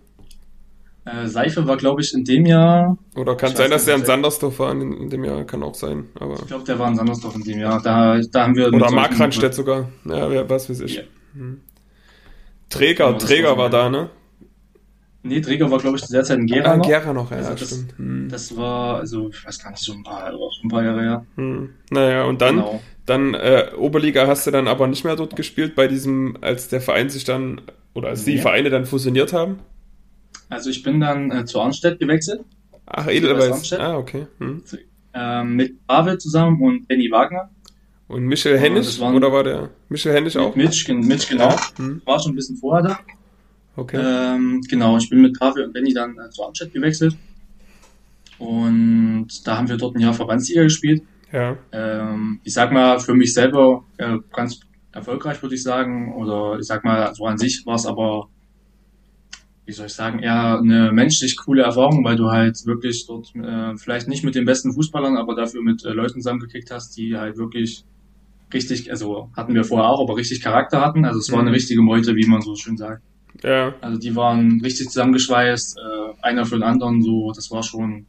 [1.05, 4.61] Äh, Seife war, glaube ich, in dem Jahr, Oder kann sein, dass der in Sandersdorf
[4.61, 6.07] war in, in dem Jahr, kann auch sein.
[6.21, 7.83] Aber ich glaube, der war in Sandersdorf in dem Jahr.
[7.83, 9.89] Da, da haben wir Oder solchen- Mark Randstedt sogar.
[10.05, 10.97] Ja, wer, was weiß ich.
[10.97, 11.03] Ja.
[11.35, 11.61] Hm.
[12.71, 14.11] Träger, Genau, Träger war da, ne?
[15.25, 16.87] Nee, Träger war, glaube ich, zu der Zeit in Gera Ah, noch.
[16.87, 17.95] Gera noch, ja, Also das- stimmt.
[17.99, 18.29] Hm.
[18.31, 21.27] Das war, also, ich weiß gar nicht, so ein paar, ein paar Jahre her.
[21.37, 21.71] Hm.
[21.91, 22.81] Naja, und dann, Genau.
[23.07, 26.81] dann äh, Oberliga hast du dann aber nicht mehr dort gespielt, bei diesem, als der
[26.81, 27.61] Verein sich dann,
[27.95, 28.41] oder als die Nee.
[28.41, 29.59] Vereine dann fusioniert haben?
[30.53, 32.45] Also ich bin dann äh, zu Arnstedt gewechselt,
[32.85, 33.73] Ach, Edelweiß.
[33.75, 34.27] Ah, okay.
[34.39, 34.63] Hm.
[35.15, 37.49] ähm, mit Pavel zusammen und Benny Wagner.
[38.09, 40.55] Und Michel das waren- oder war der Michel Hennig auch?
[40.55, 41.49] Mit Mitch, Mitch, genau.
[41.49, 41.61] Ja.
[41.79, 42.03] Hm.
[42.05, 42.99] War schon ein bisschen vorher da.
[43.77, 43.99] Okay.
[43.99, 47.17] Ähm, genau, ich bin mit Pavel und Benny dann äh, zu Arnstedt gewechselt.
[48.39, 51.03] Und da haben wir dort ein Jahr Verbandsliga gespielt.
[51.33, 51.57] Ja.
[51.73, 54.61] Ähm, ich sag mal, für mich selber äh, ganz
[54.93, 56.15] erfolgreich, würde ich sagen.
[56.15, 58.29] Oder ich sag mal, so an sich war es aber,
[59.65, 63.77] wie soll ich sagen, eher eine menschlich coole Erfahrung, weil du halt wirklich dort äh,
[63.77, 67.37] vielleicht nicht mit den besten Fußballern, aber dafür mit äh, Leuten zusammengekickt hast, die halt
[67.39, 67.85] wirklich
[68.53, 71.05] richtig, also hatten wir vorher auch, aber richtig Charakter hatten.
[71.05, 71.55] Also es war eine Mhm.
[71.55, 73.03] richtige Meute, wie man so schön sagt.
[73.43, 73.73] Ja.
[73.81, 78.05] Also die waren richtig zusammengeschweißt, äh, einer für den anderen, so, das war schon,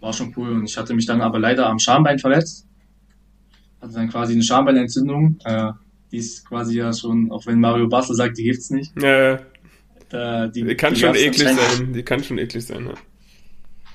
[0.00, 0.50] war schon cool.
[0.52, 2.66] Und ich hatte mich dann aber leider am Schambein verletzt.
[3.80, 5.38] Hatte dann quasi eine Schambeinentzündung.
[5.44, 5.72] Äh,
[6.10, 8.92] die ist quasi ja schon, auch wenn Mario Basel sagt, die gibt's nicht.
[9.00, 9.40] Ja,
[10.12, 11.92] Die, kann die schon eklig sein.
[11.92, 12.94] Die kann schon eklig sein, ja.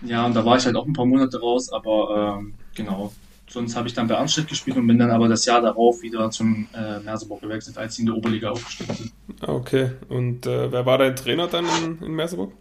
[0.05, 3.11] Ja, und da war ich halt auch ein paar Monate raus, aber ähm, genau.
[3.49, 6.29] Sonst habe ich dann bei Arnstedt gespielt und bin dann aber das Jahr darauf wieder
[6.31, 9.13] zum äh, Merseburg gewechselt, als sie in der Oberliga aufgestiegen sind.
[9.39, 9.91] Ah, okay.
[10.09, 12.51] Und äh, wer war dein Trainer dann in, in Merseburg?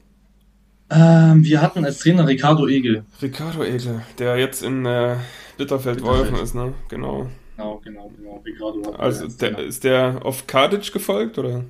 [0.88, 3.04] Ähm, wir hatten als Trainer Ricardo Egel.
[3.20, 5.16] Ricardo Egel, der jetzt in äh,
[5.56, 6.42] Bitterfeld-Wolfen Bitterfeld.
[6.44, 6.74] ist, ne?
[6.88, 7.26] Genau.
[7.56, 8.42] Genau, genau, genau.
[8.44, 11.64] Ricardo Also als der, ist der auf Kadic gefolgt, oder?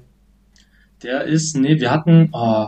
[1.06, 2.66] Der ist, nee, wir hatten, oh,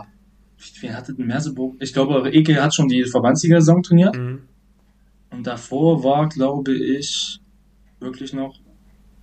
[0.79, 1.75] wen hatte denn Merseburg?
[1.81, 4.15] Ich glaube, Eke hat schon die Verbandsliga-Saison trainiert.
[4.15, 4.43] Mhm.
[5.29, 7.41] Und davor war, glaube ich,
[7.99, 8.57] wirklich noch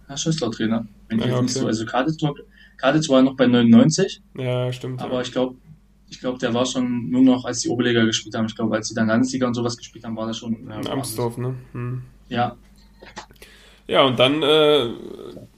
[0.07, 0.87] Herr Schössler Trainer.
[1.09, 1.61] Wenn ich jetzt nicht okay.
[1.61, 2.21] so, also Kadic,
[2.77, 4.21] Kadic war noch bei 99.
[4.37, 5.01] Ja, stimmt.
[5.01, 5.21] Aber ja.
[5.23, 5.57] ich glaube,
[6.11, 8.45] ich glaube, der war schon nur noch, als die Oberliga gespielt haben.
[8.45, 10.69] Ich glaube, als sie dann Landesliga und sowas gespielt haben, war das schon.
[10.69, 11.55] Ja, in Amsdorf, ne?
[11.73, 12.03] Hm.
[12.29, 12.55] Ja.
[13.88, 14.88] Ja, und dann äh,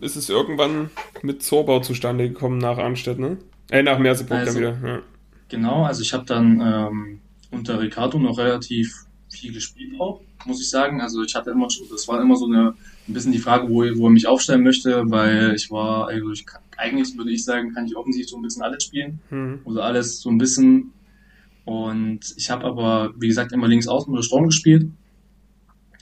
[0.00, 0.90] ist es irgendwann
[1.22, 3.38] mit Zorbau zustande gekommen nach Arnstedt, ne?
[3.70, 4.88] Äh, nach Merseburg also, dann wieder.
[4.88, 5.02] Ja.
[5.48, 10.68] Genau, also ich habe dann ähm, unter Ricardo noch relativ viel gespielt auch, muss ich
[10.68, 11.00] sagen.
[11.00, 12.74] Also ich hatte immer schon, das war immer so eine
[13.08, 16.44] ein bisschen die Frage, wo, wo er mich aufstellen möchte, weil ich war, also ich
[16.44, 19.20] kann, eigentlich würde ich sagen, kann ich offensiv so ein bisschen alles spielen.
[19.30, 19.60] Mhm.
[19.64, 20.92] Oder alles so ein bisschen.
[21.64, 24.90] Und ich habe aber, wie gesagt, immer links außen oder Sturm gespielt.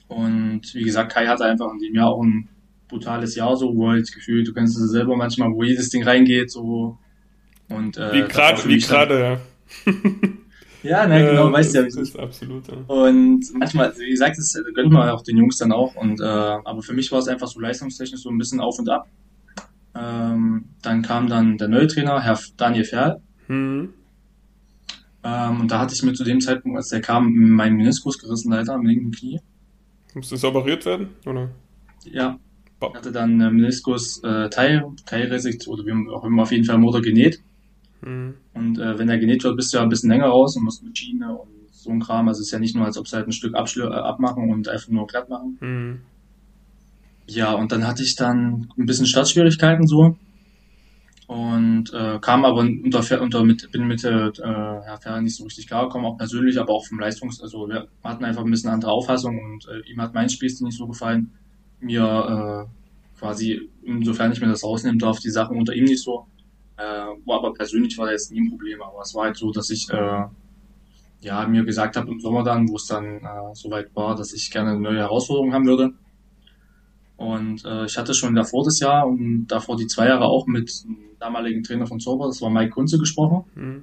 [0.08, 2.48] Und wie gesagt, Kai hatte einfach in dem Jahr auch ein
[2.88, 6.50] brutales Jahr, so, wo halt gefühlt, du kennst es selber manchmal, wo jedes Ding reingeht,
[6.50, 6.98] so.
[7.68, 9.92] Und, äh, wie gerade, wie gerade, ja.
[10.86, 12.18] Ja, ne, genau, äh, weißt ja, wie es ist.
[12.18, 12.76] Absolut, ja.
[12.86, 15.96] Und manchmal, wie gesagt, das gönnt man auch den Jungs dann auch.
[15.96, 18.88] Und, äh, aber für mich war es einfach so leistungstechnisch so ein bisschen auf und
[18.88, 19.08] ab.
[19.94, 23.20] Ähm, dann kam dann der neue Trainer, Herr Daniel Ferl.
[23.48, 23.94] Mhm.
[25.24, 28.52] Ähm, und da hatte ich mir zu dem Zeitpunkt, als der kam, meinen Meniskus gerissen,
[28.52, 29.40] leider am linken Knie.
[30.16, 31.50] Musste operiert werden, oder?
[32.10, 32.38] Ja.
[32.80, 36.78] Ich hatte dann äh, Meniskus äh, Teil, Teilresektion, oder wie auch immer, auf jeden Fall
[36.78, 37.42] Motor genäht.
[38.00, 38.34] Mhm.
[38.54, 40.82] Und äh, wenn er genäht wird, bist du ja ein bisschen länger raus und musst
[40.82, 42.28] mit Schiene und so ein Kram.
[42.28, 44.68] Also es ist ja nicht nur, als ob sie halt ein Stück äh, abmachen und
[44.68, 45.58] einfach nur glatt machen.
[45.60, 46.00] Mhm.
[47.26, 50.16] Ja, und dann hatte ich dann ein bisschen Startschwierigkeiten so.
[51.26, 55.66] Und äh, kam aber unter, unter mit, bin mit äh, Herr Ferrer nicht so richtig
[55.66, 58.92] klar gekommen, auch persönlich, aber auch vom Leistungs-, also wir hatten einfach ein bisschen andere
[58.92, 61.32] Auffassung und äh, ihm hat mein Spielstil nicht so gefallen.
[61.80, 66.26] Mir äh, quasi, insofern ich mir das rausnehmen darf, die Sachen unter ihm nicht so.
[66.76, 69.70] Äh, aber persönlich war da jetzt nie ein Problem, aber es war halt so, dass
[69.70, 70.24] ich äh,
[71.22, 74.50] ja mir gesagt habe im Sommer dann, wo es dann äh, soweit war, dass ich
[74.50, 75.92] gerne eine neue Herausforderung haben würde.
[77.16, 80.84] Und äh, ich hatte schon davor das Jahr und davor die zwei Jahre auch mit
[81.18, 83.44] damaligen Trainer von Zauber, das war Mike Kunze, gesprochen.
[83.54, 83.82] Mhm.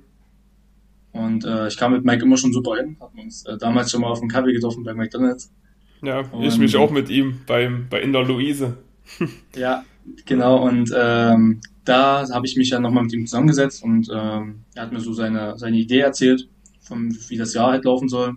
[1.14, 4.02] Und äh, ich kam mit Mike immer schon super hin, hatten uns äh, damals schon
[4.02, 5.52] mal auf dem Kaffee getroffen bei McDonalds.
[6.02, 8.78] Ja, und, ich mich auch mit ihm beim, bei In der Luise.
[9.56, 9.86] ja,
[10.26, 10.68] genau.
[10.68, 14.92] Und ähm, da habe ich mich ja nochmal mit ihm zusammengesetzt und ähm, er hat
[14.92, 16.50] mir so seine, seine Idee erzählt,
[16.82, 18.36] von, wie das Jahr halt laufen soll.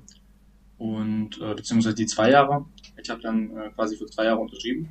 [0.78, 2.66] Und äh, beziehungsweise die zwei Jahre.
[3.02, 4.88] Ich habe dann äh, quasi für zwei Jahre unterschrieben.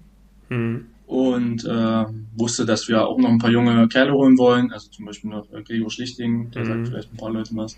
[0.49, 0.87] Mhm.
[1.07, 4.71] Und äh, wusste, dass wir auch noch ein paar junge Kerle holen wollen.
[4.71, 6.67] Also zum Beispiel noch äh, Gregor Schlichting, der mhm.
[6.67, 7.77] sagt vielleicht ein paar Leuten was.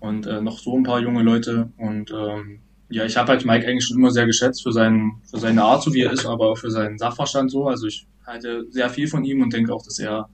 [0.00, 1.70] Und äh, noch so ein paar junge Leute.
[1.76, 5.38] Und ähm, ja, ich habe halt Mike eigentlich schon immer sehr geschätzt für, seinen, für
[5.38, 7.68] seine Art, so wie er ist, aber auch für seinen Sachverstand so.
[7.68, 10.28] Also ich halte sehr viel von ihm und denke auch, dass er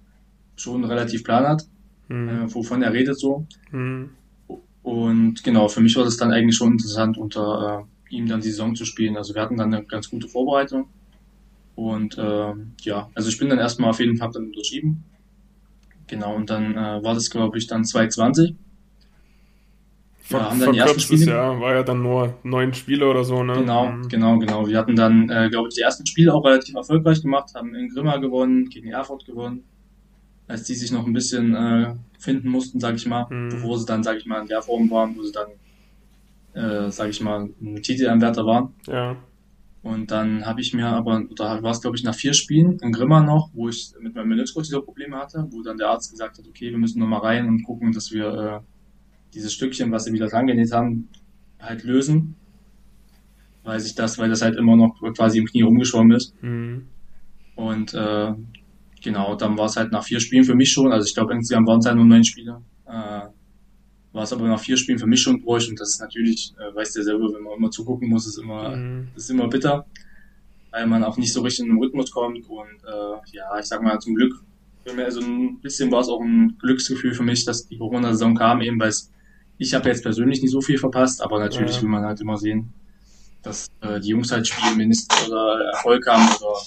[0.56, 1.64] schon relativ Plan hat,
[2.08, 2.28] mhm.
[2.28, 3.46] äh, wovon er redet so.
[3.70, 4.10] Mhm.
[4.82, 8.50] Und genau, für mich war das dann eigentlich schon interessant, unter äh, ihm dann die
[8.50, 9.16] Saison zu spielen.
[9.16, 10.88] Also wir hatten dann eine ganz gute Vorbereitung.
[11.74, 15.04] Und äh, ja, also ich bin dann erstmal auf jeden Fall dann unterschrieben.
[16.06, 18.54] Genau, und dann äh, war das, glaube ich, dann 2020.
[20.20, 21.32] Ver ja, haben dann die ersten Spiele.
[21.32, 23.54] Jahr war ja dann nur neun Spiele oder so, ne?
[23.54, 24.08] Genau, mhm.
[24.08, 24.66] genau, genau.
[24.66, 27.90] Wir hatten dann, äh, glaube ich, die ersten Spiele auch relativ erfolgreich gemacht, haben in
[27.90, 29.64] Grimma gewonnen, gegen Erfurt gewonnen,
[30.46, 33.50] als die sich noch ein bisschen äh, finden mussten, sag ich mal, mhm.
[33.50, 35.48] bevor sie dann, sag ich mal, in der Form waren, wo sie dann,
[36.54, 38.72] äh, sag ich mal, ein Titelanwärter waren.
[38.86, 39.16] Ja.
[39.84, 42.90] Und dann habe ich mir aber, da war es glaube ich nach vier Spielen in
[42.90, 46.38] Grimma noch, wo ich mit meinem Meniskus diese Probleme hatte, wo dann der Arzt gesagt
[46.38, 48.60] hat, okay, wir müssen nochmal rein und gucken, dass wir äh,
[49.34, 51.10] dieses Stückchen, was sie wieder dran genäht haben,
[51.60, 52.34] halt lösen.
[53.62, 56.34] Weil sich das, weil das halt immer noch quasi im Knie rumgeschwommen ist.
[56.42, 56.86] Mhm.
[57.54, 58.32] Und äh,
[59.02, 61.68] genau, dann war es halt nach vier Spielen für mich schon, also ich glaube insgesamt
[61.68, 62.62] waren es halt nur neun Spiele.
[62.86, 63.20] Äh,
[64.14, 66.74] war es aber nach vier Spielen für mich schon durch und das ist natürlich, äh,
[66.74, 69.08] weißt du ja selber, wenn man immer zugucken muss, ist immer, mhm.
[69.16, 69.86] ist immer bitter,
[70.70, 73.82] weil man auch nicht so richtig in den Rhythmus kommt und äh, ja, ich sag
[73.82, 74.42] mal zum Glück,
[74.96, 78.78] also ein bisschen war es auch ein Glücksgefühl für mich, dass die Corona-Saison kam, eben
[78.78, 79.10] weil es
[79.58, 81.82] ich habe jetzt persönlich nicht so viel verpasst, aber natürlich ja.
[81.82, 82.72] will man halt immer sehen,
[83.42, 86.58] dass äh, die Jungs halt spielen, mindestens oder Erfolg haben oder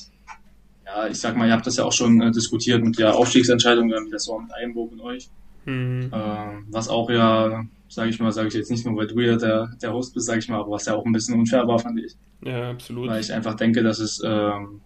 [0.86, 3.90] ja, ich sag mal, ihr habt das ja auch schon äh, diskutiert mit der Aufstiegsentscheidung,
[3.90, 5.30] wie das war mit Einburg und euch.
[5.68, 6.10] Mhm.
[6.14, 9.36] Äh, was auch ja, sage ich mal, sage ich jetzt nicht nur, weil du ja
[9.36, 11.78] der, der Host bist, sage ich mal, aber was ja auch ein bisschen unfair war,
[11.78, 12.16] fand ich.
[12.44, 13.10] Ja, absolut.
[13.10, 14.80] Weil ich einfach denke, dass es ähm,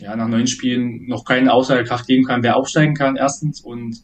[0.00, 3.96] ja nach neun Spielen noch keine Aussagekraft geben kann, wer aufsteigen kann, erstens und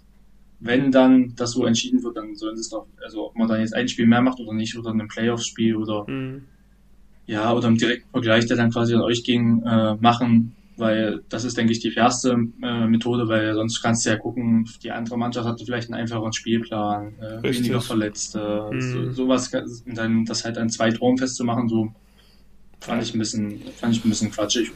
[0.58, 3.60] wenn dann das so entschieden wird, dann sollen sie es doch, also ob man dann
[3.60, 6.46] jetzt ein Spiel mehr macht oder nicht, oder ein Playoff-Spiel oder mhm.
[7.26, 11.44] ja, oder im direkten Vergleich, der dann quasi an euch ging, äh, machen, weil das
[11.44, 15.16] ist, denke ich, die fairste äh, Methode, weil sonst kannst du ja gucken, die andere
[15.16, 18.80] Mannschaft hatte vielleicht einen einfacheren Spielplan, äh, weniger Verletzte, mhm.
[18.80, 21.92] so, sowas, und dann das halt an zwei Toren festzumachen, so
[22.80, 24.72] fand ich ein bisschen, fand ich ein bisschen quatschig.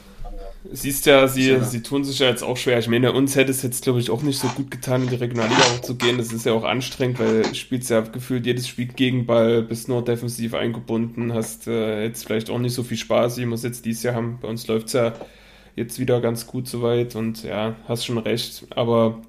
[0.72, 1.62] Siehst ja, sie, ja.
[1.62, 2.78] sie tun sich ja jetzt auch schwer.
[2.78, 5.14] Ich meine, uns hätte es jetzt, glaube ich, auch nicht so gut getan, in die
[5.14, 6.18] Regionalliga zu gehen.
[6.18, 9.88] Das ist ja auch anstrengend, weil du spielst ja gefühlt jedes Spiel gegen Ball, bist
[9.88, 13.62] nur defensiv eingebunden, hast äh, jetzt vielleicht auch nicht so viel Spaß, wie wir es
[13.62, 14.38] jetzt dieses Jahr haben.
[14.42, 15.14] Bei uns läuft es ja
[15.76, 18.66] jetzt wieder ganz gut soweit und ja, hast schon recht.
[18.70, 19.22] Aber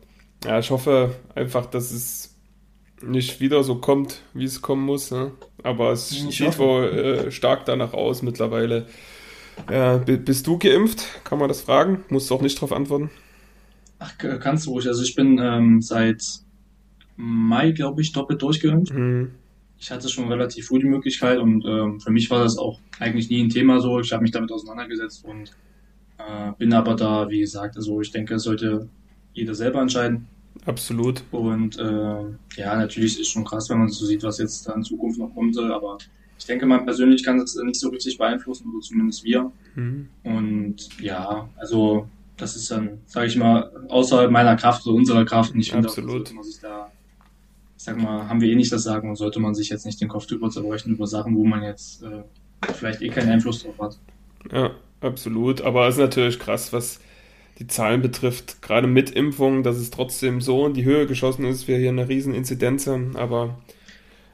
[0.44, 2.36] ja, ich hoffe einfach, dass es
[3.02, 5.12] nicht wieder so kommt, wie es kommen muss.
[5.12, 5.32] Ne?
[5.64, 6.60] Aber es ich sieht hoffe.
[6.60, 8.88] wohl äh, stark danach aus mittlerweile.
[9.70, 11.06] Ja, bist du geimpft?
[11.26, 12.04] Kann man das fragen?
[12.10, 13.10] Musst du auch nicht darauf antworten.
[14.00, 14.88] Ach, kannst du ruhig.
[14.88, 16.24] Also ich bin ähm, seit
[17.18, 18.94] Mai, glaube ich, doppelt durchgeimpft.
[18.94, 19.32] Mhm.
[19.78, 23.30] Ich hatte schon relativ früh die Möglichkeit und ähm, für mich war das auch eigentlich
[23.30, 24.00] nie ein Thema so.
[24.00, 25.52] Ich habe mich damit auseinandergesetzt und
[26.20, 28.88] äh, bin aber da, wie gesagt, also ich denke, es sollte
[29.34, 30.28] jeder selber entscheiden.
[30.66, 31.24] Absolut.
[31.32, 32.24] Und äh,
[32.58, 35.34] ja, natürlich ist schon krass, wenn man so sieht, was jetzt da in Zukunft noch
[35.34, 35.98] kommen soll, aber
[36.38, 39.52] ich denke, man persönlich kann das nicht so richtig beeinflussen, oder zumindest wir.
[39.76, 40.10] Mhm.
[40.24, 45.54] Und ja, also das ist dann, sage ich mal, außerhalb meiner Kraft oder unserer Kraft.
[45.54, 46.92] Und ich finde, sollte man sich da,
[47.78, 50.00] ich sag mal, haben wir eh nicht das Sagen und sollte man sich jetzt nicht
[50.00, 52.24] den Kopf drüber zerbrechen über Sachen, wo man jetzt äh,
[52.74, 54.00] vielleicht eh keinen Einfluss drauf hat.
[54.52, 55.62] Ja, absolut.
[55.62, 57.00] Aber es ist natürlich krass, was
[57.60, 61.68] die Zahlen betrifft, gerade mit Impfung, dass es trotzdem so in die Höhe geschossen ist,
[61.68, 63.58] wir hier eine riesen Inzidenz haben, aber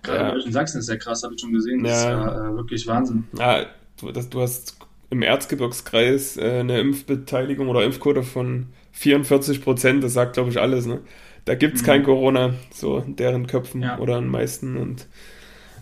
[0.06, 0.45] Gerade ja.
[0.45, 1.84] in Sachsen ist ja krass, habe ich schon gesehen.
[1.84, 2.28] Das ja.
[2.28, 3.25] ist ja äh, wirklich Wahnsinn.
[3.38, 3.65] Ja,
[3.99, 4.78] du, das, du hast
[5.10, 10.04] im Erzgebirgskreis äh, eine Impfbeteiligung oder Impfquote von 44 Prozent.
[10.04, 10.86] Das sagt, glaube ich, alles.
[10.86, 11.01] Ne?
[11.45, 11.86] Da gibt es mhm.
[11.86, 13.97] kein Corona, so in deren Köpfen ja.
[13.99, 14.78] oder in meisten.
[14.78, 15.08] Und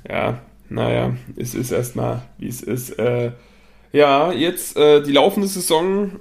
[0.09, 2.91] ja, naja, es ist erstmal, wie es ist.
[2.91, 3.31] Äh,
[3.93, 6.11] ja, jetzt äh, die laufende Saison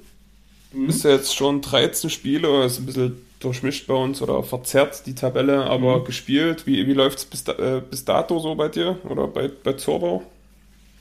[0.73, 0.89] mhm.
[0.89, 5.15] ist ja jetzt schon 13 Spiele, ist ein bisschen durchmischt bei uns oder verzerrt die
[5.15, 6.05] Tabelle, aber mhm.
[6.05, 6.67] gespielt.
[6.67, 10.23] Wie, wie läuft es bis, äh, bis dato so bei dir oder bei, bei Zorbau?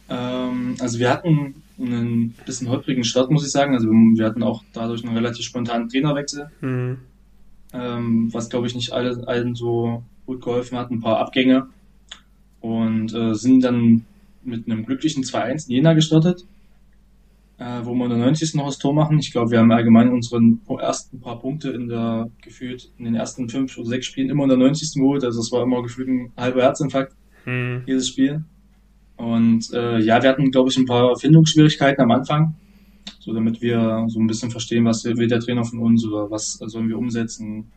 [0.09, 3.75] Ähm, also wir hatten einen bisschen holprigen Start, muss ich sagen.
[3.75, 6.99] Also wir hatten auch dadurch einen relativ spontanen Trainerwechsel, mhm.
[7.73, 10.89] ähm, was glaube ich nicht alle, allen so gut geholfen hat.
[10.89, 11.67] Ein paar Abgänge
[12.61, 14.05] und äh, sind dann
[14.43, 16.45] mit einem glücklichen 2-1 in Jena gestartet
[17.61, 18.55] äh, wo wir in der 90.
[18.55, 19.19] noch das Tor machen.
[19.19, 23.49] Ich glaube, wir haben allgemein unseren ersten paar Punkte in der gefühlt in den ersten
[23.49, 24.95] fünf oder sechs Spielen immer in der 90.
[24.95, 25.23] geholt.
[25.23, 27.83] Also es war immer gefühlt ein halber Herzinfarkt, hm.
[27.85, 28.43] jedes Spiel.
[29.15, 32.55] Und äh, ja, wir hatten, glaube ich, ein paar Findungsschwierigkeiten am Anfang,
[33.19, 36.53] so damit wir so ein bisschen verstehen, was will der Trainer von uns oder was
[36.53, 37.71] sollen wir umsetzen,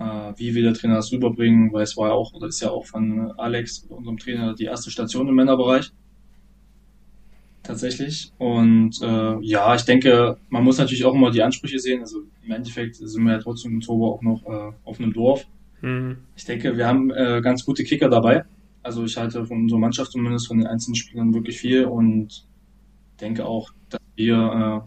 [0.00, 2.70] äh, wie will der Trainer das rüberbringen, weil es war ja auch, oder ist ja
[2.70, 5.92] auch von Alex, unserem Trainer, die erste Station im Männerbereich
[7.62, 8.32] tatsächlich.
[8.38, 12.00] Und äh, ja, ich denke, man muss natürlich auch immer die Ansprüche sehen.
[12.00, 15.46] Also im Endeffekt sind wir ja trotzdem im Turbo auch noch äh, auf einem Dorf.
[15.80, 16.18] Mhm.
[16.36, 18.44] Ich denke, wir haben äh, ganz gute Kicker dabei.
[18.82, 22.44] Also ich halte von unserer Mannschaft zumindest von den einzelnen Spielern wirklich viel und
[23.20, 24.34] denke auch, dass wir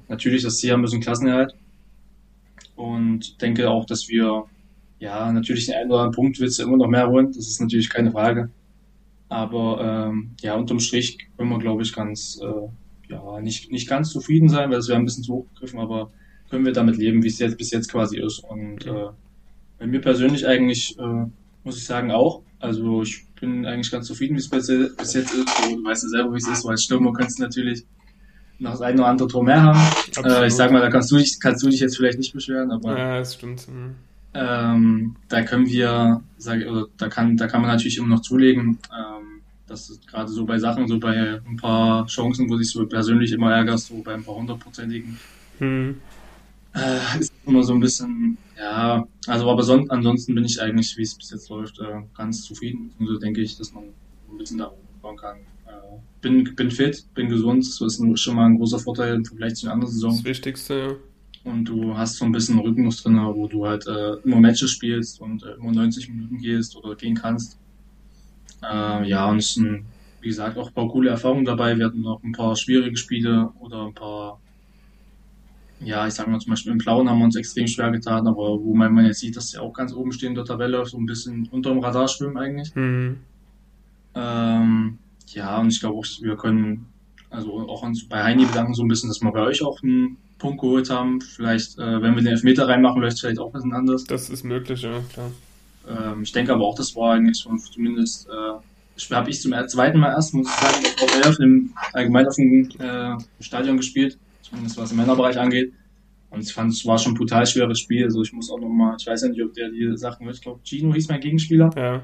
[0.07, 1.55] äh, natürlich das Ziel haben müssen Klassenerhalt.
[2.75, 4.43] Und denke auch, dass wir
[4.99, 7.27] ja natürlich den einen oder anderen Punkt willst du immer noch mehr holen.
[7.27, 8.49] Das ist natürlich keine Frage.
[9.35, 9.81] Aber
[10.13, 14.47] ähm, ja, unterm Strich können wir, glaube ich, ganz, äh, ja, nicht, nicht ganz zufrieden
[14.47, 16.09] sein, weil es wäre ein bisschen zu hoch gegriffen, aber
[16.49, 18.39] können wir damit leben, wie es jetzt bis jetzt quasi ist.
[18.39, 19.09] Und äh,
[19.77, 21.25] bei mir persönlich eigentlich, äh,
[21.65, 22.43] muss ich sagen, auch.
[22.59, 25.49] Also ich bin eigentlich ganz zufrieden, wie es bis, bis jetzt ist.
[25.65, 27.83] Du weißt ja selber, wie es ist, weil als Stürmer könntest du natürlich
[28.59, 29.79] noch das eine oder andere Tor mehr haben.
[30.23, 32.71] Äh, ich sag mal, da kannst du dich, kannst du dich jetzt vielleicht nicht beschweren,
[32.71, 32.97] aber.
[32.97, 33.67] Ja, das stimmt.
[33.67, 33.95] Mhm.
[34.33, 38.79] Ähm, da können wir, sag, oder da kann, da kann man natürlich immer noch zulegen.
[38.97, 39.14] Ähm,
[39.67, 43.31] das ist gerade so bei Sachen, so bei ein paar Chancen, wo sich so persönlich
[43.31, 45.17] immer ärgerst, so bei ein paar hundertprozentigen.
[45.59, 45.99] Hm.
[46.73, 51.03] Äh, ist immer so ein bisschen, ja, also aber son ansonsten bin ich eigentlich, wie
[51.03, 52.91] es bis jetzt läuft, äh, ganz zufrieden.
[52.99, 53.85] Und so denke ich, dass man
[54.29, 55.37] ein bisschen da bauen kann.
[55.65, 55.71] Äh,
[56.21, 59.67] bin, bin fit, bin gesund, das ist schon mal ein großer Vorteil im Vergleich zu
[59.67, 60.11] den anderen Saison.
[60.11, 60.95] Das Wichtigste, ja
[61.45, 65.21] und du hast so ein bisschen Rhythmus drin, wo du halt äh, immer Matches spielst
[65.21, 67.59] und äh, immer 90 Minuten gehst oder gehen kannst.
[68.63, 69.85] Äh, ja, und es sind,
[70.21, 71.77] wie gesagt, auch ein paar coole Erfahrungen dabei.
[71.77, 74.39] Wir hatten noch ein paar schwierige Spiele oder ein paar,
[75.79, 78.59] ja, ich sag mal zum Beispiel im Blauen haben wir uns extrem schwer getan, aber
[78.61, 80.97] wo man, man jetzt sieht, dass sie auch ganz oben stehen in der Tabelle, so
[80.97, 82.73] ein bisschen unter dem Radar schwimmen eigentlich.
[82.75, 83.17] Mhm.
[84.15, 86.85] Ähm, ja, und ich glaube auch, wir können,
[87.29, 90.61] also auch bei Heini bedanken so ein bisschen, dass wir bei euch auch einen Punkt
[90.61, 91.21] geholt haben.
[91.21, 94.05] Vielleicht, äh, wenn wir den Elfmeter reinmachen, läuft es vielleicht auch ein bisschen anders.
[94.05, 95.31] Das ist möglich, ja, klar.
[95.87, 99.99] Ähm, ich denke aber auch, das war eigentlich schon zumindest, äh, habe ich zum zweiten
[99.99, 104.89] Mal erst, muss ich sagen, auf dem, allgemein auf dem äh, Stadion gespielt, zumindest was
[104.89, 105.73] den Männerbereich angeht.
[106.29, 108.03] Und ich fand, es war schon ein brutal schweres Spiel.
[108.03, 110.35] Also ich muss auch nochmal, ich weiß ja nicht, ob der die Sachen hört.
[110.35, 111.69] Ich glaube, Gino hieß mein Gegenspieler.
[111.77, 112.03] Ja.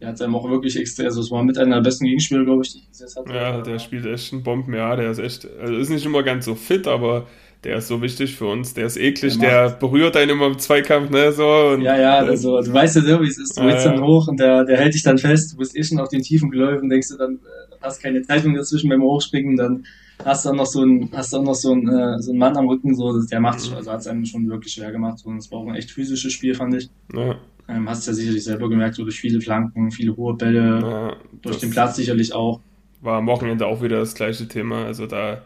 [0.00, 2.62] Der hat seinem auch wirklich extrem, also es war mit einer der besten Gegenspieler, glaube
[2.62, 3.32] ich, die ich jetzt hatte.
[3.32, 6.44] Ja, der spielt echt ein Bomben, ja, der ist echt, also ist nicht immer ganz
[6.44, 7.26] so fit, aber
[7.64, 10.58] der ist so wichtig für uns, der ist eklig, der, der berührt einen immer im
[10.58, 11.48] Zweikampf, ne, so.
[11.72, 14.02] Und, ja, ja, also, du weißt ja so, wie es ist, du äh, willst dann
[14.02, 16.50] hoch und der, der hält dich dann fest, du bist eh schon auf den tiefen
[16.50, 19.84] Geläufen, denkst du dann, äh, hast keine Zeitung dazwischen beim Hochspringen, dann
[20.24, 22.38] hast du auch noch so ein, hast du auch noch so ein, äh, so ein
[22.38, 23.76] Mann am Rücken, so, der macht mhm.
[23.76, 26.32] also hat es einem schon wirklich schwer gemacht, und es war auch ein echt physisches
[26.32, 26.90] Spiel, fand ich.
[27.14, 27.36] Ja.
[27.66, 31.58] Ähm, hast ja sicherlich selber gemerkt, so durch viele Flanken, viele hohe Bälle, ja, durch
[31.58, 32.60] den Platz sicherlich auch.
[33.00, 35.42] War am Wochenende auch wieder das gleiche Thema, also da,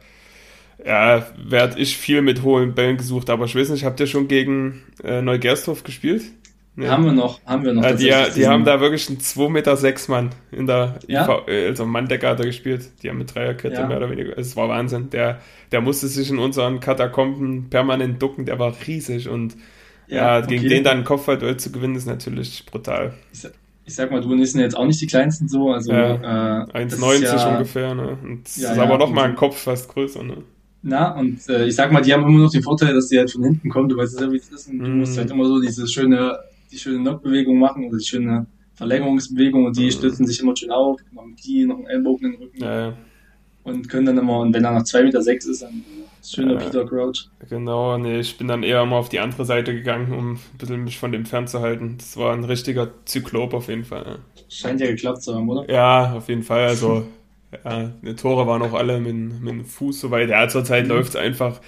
[0.85, 4.29] ja, werde ich viel mit hohen Bällen gesucht, aber ich weiß nicht, habt ihr schon
[4.29, 6.23] gegen äh, Neugersdorf gespielt?
[6.77, 6.91] Ja.
[6.91, 7.83] Haben wir noch, haben wir noch.
[7.83, 7.93] Ja,
[8.29, 11.25] die, die haben da wirklich einen 2,6 Meter sechs Mann in der ja?
[11.25, 12.89] IV, äh, also Manndecker hat er gespielt.
[13.03, 13.87] Die haben mit Dreierkette ja.
[13.87, 14.39] mehr oder weniger.
[14.39, 15.11] Es war Wahnsinn.
[15.11, 15.41] Der,
[15.73, 19.57] der musste sich in unseren Katakomben permanent ducken, der war riesig und
[20.07, 20.47] ja, okay.
[20.47, 23.15] gegen den dann einen Kopfballduell zu gewinnen, ist natürlich brutal.
[23.33, 23.47] Ich,
[23.85, 25.73] ich sag mal, du und ich sind jetzt auch nicht die kleinsten so.
[25.73, 28.17] Also, ja, äh, 1,90 ja, ungefähr, ne?
[28.23, 30.45] Und ja, ist aber noch mal ein Kopf fast größer, ne?
[30.89, 33.31] Na, und äh, ich sag mal, die haben immer noch den Vorteil, dass die halt
[33.31, 33.89] von hinten kommen.
[33.89, 34.69] Du weißt ja, wie es ist.
[34.69, 35.19] Und du musst mhm.
[35.19, 36.39] halt immer so diese schöne
[36.71, 39.91] die schöne Knockbewegung machen oder die schöne Verlängerungsbewegung und die mhm.
[39.91, 42.63] stützen sich immer schön auf, machen Knie, noch einen Ellbogen in den Rücken.
[42.63, 42.95] Ja, ja.
[43.65, 45.85] Und können dann immer, und wenn er nach 2,6 Meter sechs ist, dann
[46.25, 47.29] schöner ja, Peter Crouch.
[47.51, 50.85] Genau, nee, ich bin dann eher mal auf die andere Seite gegangen, um ein bisschen
[50.85, 51.97] mich von dem fernzuhalten.
[51.99, 54.21] Das war ein richtiger Zyklop auf jeden Fall.
[54.49, 55.71] Scheint ja geklappt zu haben, oder?
[55.71, 56.67] Ja, auf jeden Fall.
[56.67, 57.07] Also
[57.65, 60.29] Ja, die Tore waren auch alle mit, mit dem Fuß soweit.
[60.29, 60.91] Ja, zurzeit mhm.
[60.91, 61.61] läuft es einfach.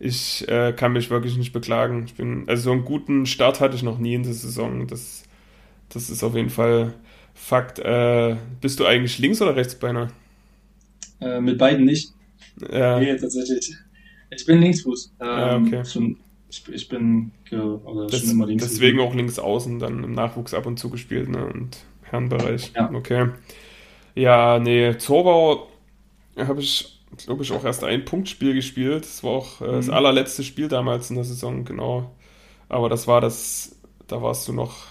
[0.00, 2.04] Ich äh, kann mich wirklich nicht beklagen.
[2.06, 4.86] Ich bin, also so einen guten Start hatte ich noch nie in der Saison.
[4.88, 5.22] Das,
[5.90, 6.94] das ist auf jeden Fall
[7.34, 7.78] Fakt.
[7.78, 10.08] Äh, bist du eigentlich Links- oder Rechtsbeiner?
[11.20, 12.12] Äh, mit beiden nicht.
[12.70, 12.98] Ja.
[12.98, 13.74] Nee, tatsächlich.
[14.30, 15.14] Ich bin Linksfuß.
[15.20, 15.84] Ähm, ja, okay.
[15.84, 16.16] Schon,
[16.50, 18.72] ich, ich bin oder das, schon immer Linksfuß.
[18.72, 21.46] Deswegen auch links außen dann im Nachwuchs ab und zu gespielt ne?
[21.46, 22.72] und Herrenbereich.
[22.74, 22.90] Ja.
[22.92, 23.28] Okay.
[24.18, 25.68] Ja, nee, Zorbau
[26.36, 29.04] habe ich, glaube ich, auch erst ein Punktspiel gespielt.
[29.04, 29.94] Das war auch äh, das mhm.
[29.94, 32.10] allerletzte Spiel damals in der Saison, genau.
[32.68, 33.76] Aber das war das,
[34.08, 34.88] da warst du noch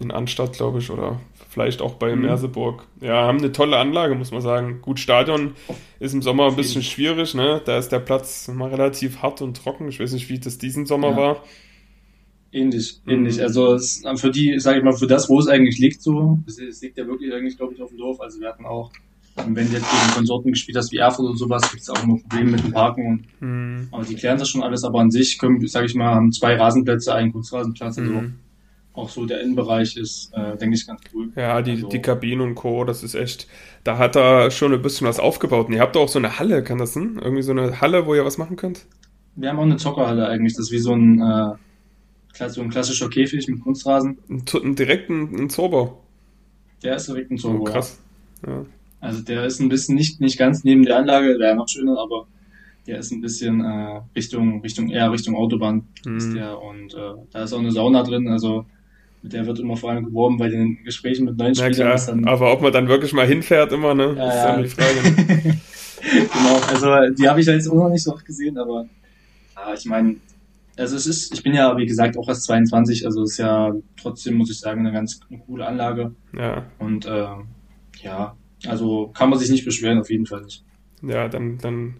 [0.00, 2.22] in Anstadt, glaube ich, oder vielleicht auch bei mhm.
[2.22, 2.82] Merseburg.
[3.00, 4.80] Ja, haben eine tolle Anlage, muss man sagen.
[4.82, 5.54] Gut, Stadion
[6.00, 7.62] ist im Sommer ein bisschen schwierig, ne?
[7.64, 9.88] Da ist der Platz mal relativ hart und trocken.
[9.88, 11.16] Ich weiß nicht, wie das diesen Sommer ja.
[11.16, 11.44] war.
[12.52, 13.36] Ähnlich, ähnlich.
[13.36, 13.42] Mhm.
[13.42, 16.58] Also es, für die, sage ich mal, für das, wo es eigentlich liegt, so, es,
[16.58, 18.20] es liegt ja wirklich eigentlich, glaube ich, auf dem Dorf.
[18.20, 18.90] Also wir hatten auch,
[19.36, 22.18] wenn du jetzt gegen Konsorten gespielt hast wie Erfurt oder sowas, gibt es auch immer
[22.18, 23.06] Probleme mit dem Parken.
[23.06, 23.88] Und, mhm.
[23.90, 26.56] Aber die klären das schon alles, aber an sich können, sage ich mal, haben zwei
[26.56, 28.34] Rasenplätze, einen Kunstrasenplatz, also mhm.
[28.94, 31.30] auch so der Innenbereich ist, äh, denke ich, ganz cool.
[31.36, 33.46] Ja, die, also, die Kabine und Co., das ist echt,
[33.84, 35.66] da hat er schon ein bisschen was aufgebaut.
[35.66, 37.18] Und ihr habt doch auch so eine Halle, kann das sein?
[37.20, 38.86] Irgendwie so eine Halle, wo ihr was machen könnt?
[39.34, 41.52] Wir haben auch eine Zockerhalle eigentlich, das ist wie so ein, äh,
[42.38, 44.18] so ein klassischer Käfig mit Kunstrasen.
[44.28, 46.02] Ein, direkt ein, ein Zorbau.
[46.82, 47.60] Der ist direkt ein Zorbau.
[47.60, 47.98] Oh, krass.
[48.46, 48.64] Ja.
[49.00, 52.26] Also der ist ein bisschen nicht, nicht ganz neben der Anlage, wäre noch schöner, aber
[52.86, 56.16] der ist ein bisschen äh, Richtung, Richtung, eher Richtung Autobahn mhm.
[56.16, 58.64] ist der und äh, da ist auch eine Sauna drin, also
[59.22, 61.72] mit der wird immer vor allem geworben bei den Gesprächen mit neuen Spielern.
[61.72, 64.14] Klar, dann, aber ob man dann wirklich mal hinfährt immer, ne?
[64.16, 64.94] Ja, ist dann die Frage.
[66.32, 68.86] genau, also die habe ich jetzt auch noch nicht so oft gesehen, aber
[69.56, 70.16] ja, ich meine,
[70.76, 73.74] also es ist, ich bin ja, wie gesagt, auch erst 22, also es ist ja
[74.00, 76.14] trotzdem, muss ich sagen, eine ganz eine coole Anlage.
[76.36, 76.66] Ja.
[76.78, 77.26] Und äh,
[78.02, 78.36] ja,
[78.66, 80.64] also kann man sich nicht beschweren, auf jeden Fall nicht.
[81.02, 81.96] Ja, dann, dann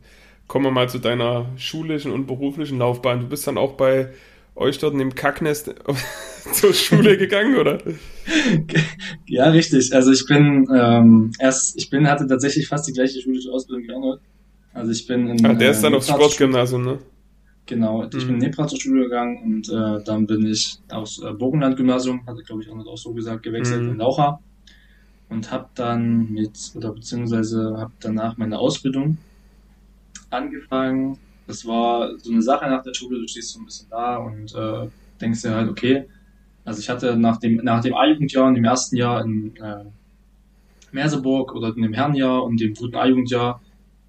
[0.47, 3.21] kommen wir mal zu deiner schulischen und beruflichen Laufbahn.
[3.21, 4.11] Du bist dann auch bei
[4.55, 5.75] euch dort in dem Kacknest
[6.53, 7.79] zur Schule gegangen, oder?
[9.27, 9.95] Ja, richtig.
[9.95, 13.93] Also ich bin ähm, erst, ich bin, hatte tatsächlich fast die gleiche schulische Ausbildung wie
[13.93, 14.21] Arnold.
[14.73, 15.47] Also ich bin in.
[15.47, 16.99] Ah, der ist dann äh, aufs Sportgymnasium, ne?
[17.67, 18.19] Genau, ich mhm.
[18.19, 22.43] bin in Nebra zur Schule gegangen und äh, dann bin ich aus äh, Burgenland-Gymnasium, hatte
[22.45, 23.91] glaube ich auch so gesagt, gewechselt mhm.
[23.91, 24.39] in Laucha
[25.29, 29.19] und habe dann mit, oder beziehungsweise habe danach meine Ausbildung
[30.31, 31.19] angefangen.
[31.49, 34.55] Das war so eine Sache nach der Schule, du stehst so ein bisschen da und
[34.55, 34.89] äh,
[35.21, 36.07] denkst dir halt, okay,
[36.65, 39.85] also ich hatte nach dem, nach dem A-Jugendjahr und dem ersten Jahr in äh,
[40.93, 43.61] Merseburg oder in dem Herrenjahr und dem dritten A-Jugendjahr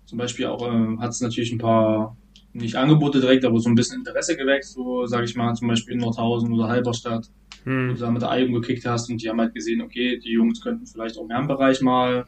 [0.05, 2.16] zum Beispiel auch, äh, hat es natürlich ein paar
[2.57, 5.93] nicht Angebote direkt, aber so ein bisschen Interesse geweckt, so sage ich mal, zum Beispiel
[5.93, 7.29] in Nordhausen oder Halberstadt,
[7.63, 7.89] hm.
[7.89, 10.31] wo du da mit der Eigen gekickt hast und die haben halt gesehen, okay, die
[10.31, 12.25] Jungs könnten vielleicht auch im Herrenbereich mal,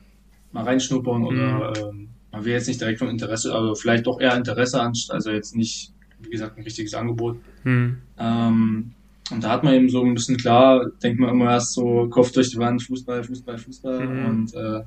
[0.51, 1.83] mal reinschnuppern oder hm.
[1.83, 5.31] ähm, man will jetzt nicht direkt von Interesse, aber vielleicht doch eher Interesse an, also
[5.31, 7.37] jetzt nicht, wie gesagt, ein richtiges Angebot.
[7.63, 7.97] Hm.
[8.17, 8.93] Ähm,
[9.31, 12.31] und da hat man eben so ein bisschen klar, denkt man immer erst so Kopf
[12.31, 14.25] durch die Wand, Fußball, Fußball, Fußball mhm.
[14.25, 14.81] und äh,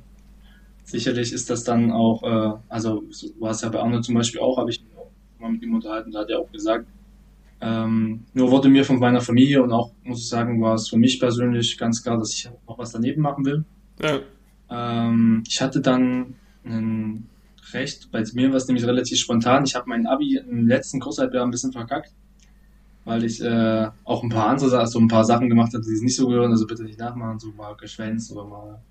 [0.85, 3.05] sicherlich ist das dann auch, äh, also
[3.39, 4.83] war es ja bei Arne zum Beispiel auch, habe ich
[5.43, 6.87] mal mit ihm unterhalten, da hat er auch gesagt,
[7.61, 10.97] ähm, nur wurde mir von meiner Familie und auch, muss ich sagen, war es für
[10.97, 13.65] mich persönlich ganz klar, dass ich auch was daneben machen will.
[14.03, 14.21] Ja.
[14.69, 16.35] Ähm, ich hatte dann
[16.65, 17.29] einen
[17.73, 18.11] recht.
[18.11, 19.65] Bei mir war es nämlich relativ spontan.
[19.65, 22.13] Ich habe mein Abi im letzten Kurshalbjahr ein bisschen verkackt,
[23.05, 26.03] weil ich äh, auch ein paar andere, also ein paar Sachen gemacht habe, die es
[26.03, 26.53] nicht so gehören.
[26.53, 28.83] Also bitte nicht nachmachen, so mal geschwänzt oder mal,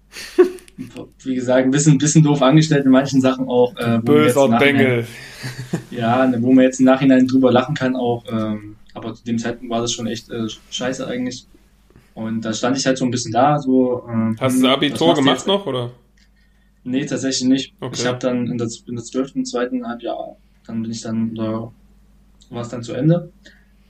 [1.23, 3.75] wie gesagt, ein bisschen, bisschen doof angestellt in manchen Sachen auch.
[3.77, 5.07] Äh, Böser Bengel.
[5.89, 8.23] Ja, ne, wo man jetzt im Nachhinein drüber lachen kann auch.
[8.31, 11.47] Ähm, aber zu dem Zeitpunkt war das schon echt äh, scheiße eigentlich.
[12.13, 13.57] Und da stand ich halt so ein bisschen da.
[13.59, 15.91] So, äh, Hast du Abitur gemacht noch, oder?
[16.83, 17.73] Nee, tatsächlich nicht.
[17.79, 17.95] Okay.
[17.99, 19.43] Ich habe dann in der, in der 12.
[19.43, 21.71] zweiten Halbjahr, dann bin ich dann, da
[22.49, 23.31] war es dann zu Ende,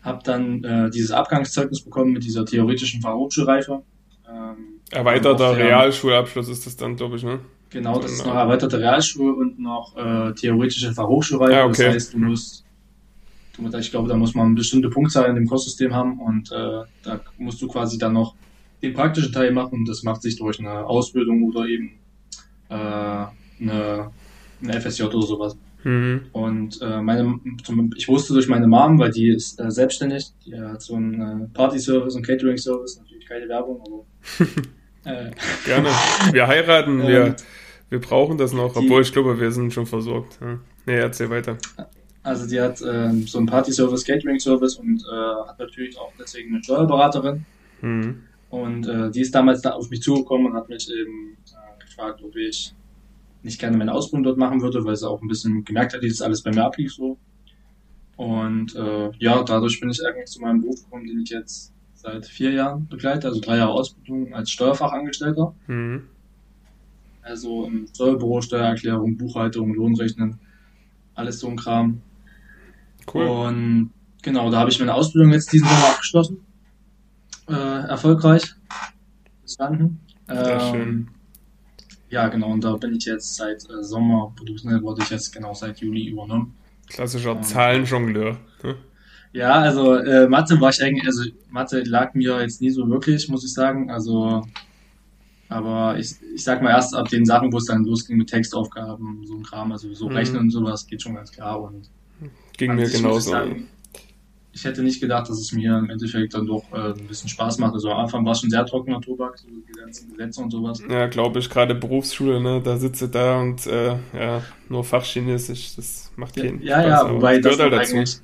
[0.01, 3.83] habe dann äh, dieses Abgangszeugnis bekommen mit dieser theoretischen Fachhochschulreife.
[4.27, 7.39] Ähm, Erweiterter Realschulabschluss ist das dann, glaube ich, ne?
[7.69, 11.53] Genau, das ist noch erweiterte Realschule und noch äh, theoretische Fachhochschulreife.
[11.53, 11.85] Ja, okay.
[11.85, 12.65] Das heißt, du musst,
[13.55, 16.81] du, ich glaube, da muss man eine bestimmte Punktzahl in dem Kurssystem haben und äh,
[17.03, 18.35] da musst du quasi dann noch
[18.81, 21.91] den praktischen Teil machen und das macht sich durch eine Ausbildung oder eben
[22.67, 24.11] äh, eine,
[24.61, 25.55] eine FSJ oder sowas.
[25.83, 26.21] Mhm.
[26.31, 27.39] Und äh, meine,
[27.95, 31.47] ich wusste durch meine Mom, weil die ist äh, selbstständig, die hat so einen äh,
[31.53, 34.05] Party-Service und Catering-Service, natürlich keine Werbung, aber.
[35.05, 35.31] äh,
[35.65, 35.89] Gerne.
[36.31, 37.35] Wir heiraten, wir,
[37.89, 40.37] wir brauchen das noch, die, obwohl ich glaube, wir sind schon versorgt.
[40.41, 40.59] Ja.
[40.85, 41.57] Nee, erzähl weiter.
[42.23, 46.63] Also die hat äh, so einen Party-Service, Catering-Service und äh, hat natürlich auch deswegen eine
[46.63, 47.45] Steuerberaterin.
[47.81, 48.23] Mhm.
[48.49, 52.21] Und äh, die ist damals da auf mich zugekommen und hat mich eben äh, gefragt,
[52.23, 52.73] ob ich
[53.43, 56.09] nicht gerne meine Ausbildung dort machen würde, weil sie auch ein bisschen gemerkt hat, wie
[56.09, 57.17] das alles bei mir ablief so.
[58.17, 62.25] Und äh, ja, dadurch bin ich eigentlich zu meinem Beruf gekommen, den ich jetzt seit
[62.25, 65.55] vier Jahren begleite, also drei Jahre Ausbildung als Steuerfachangestellter.
[65.67, 66.03] Mhm.
[67.21, 70.39] Also im Steuerbüro, Steuererklärung, Buchhaltung, Lohnrechnen,
[71.13, 72.01] alles so ein Kram.
[73.11, 73.25] Cool.
[73.25, 76.37] Und genau, da habe ich meine Ausbildung jetzt diesen Sommer abgeschlossen.
[77.47, 78.55] Äh, erfolgreich.
[79.43, 79.99] Bestanden.
[80.27, 81.07] Ähm, schön.
[82.11, 85.53] Ja, genau, und da bin ich jetzt seit äh, Sommer, Berufsnetz wurde ich jetzt genau
[85.53, 86.53] seit Juli übernommen.
[86.87, 88.37] Klassischer und, Zahlenjongleur.
[88.63, 88.75] Ne?
[89.31, 93.29] Ja, also äh, Mathe war ich eigentlich, also Mathe lag mir jetzt nie so wirklich,
[93.29, 93.89] muss ich sagen.
[93.89, 94.45] Also,
[95.47, 99.25] aber ich, ich sag mal erst ab den Sachen, wo es dann losging mit Textaufgaben,
[99.25, 100.15] so ein Kram, also so mhm.
[100.17, 101.61] Rechnen und sowas, geht schon ganz klar.
[101.61, 101.89] Und
[102.57, 103.33] Ging mir genauso
[104.53, 107.57] ich hätte nicht gedacht, dass es mir im Endeffekt dann doch äh, ein bisschen Spaß
[107.59, 107.73] macht.
[107.73, 110.83] Also am Anfang war es schon sehr trockener Tobak, so die ganzen Gesetze und sowas.
[110.89, 116.11] Ja, glaube ich, gerade Berufsschule, ne, da sitze da und äh, ja, nur Fachchinesisch, das
[116.17, 118.19] macht jeden Ja, Spaß, ja, wobei das, das halt eigentlich,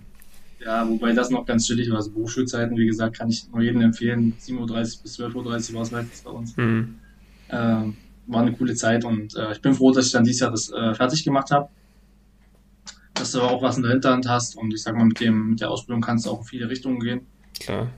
[0.60, 1.98] ja, wobei das noch ganz chillig war.
[1.98, 4.34] Also Berufsschulzeiten, wie gesagt, kann ich nur jedem empfehlen.
[4.42, 6.58] 7.30 Uhr bis 12.30 Uhr war es meistens bei uns.
[6.58, 6.96] Mhm.
[7.48, 7.54] Äh,
[8.30, 10.70] war eine coole Zeit und äh, ich bin froh, dass ich dann dieses Jahr das
[10.70, 11.70] äh, fertig gemacht habe
[13.20, 15.62] dass du auch was in der Hinterhand hast und ich sag mal, mit dem, mit
[15.62, 17.22] der Ausbildung kannst du auch in viele Richtungen gehen.
[17.60, 17.90] Klar.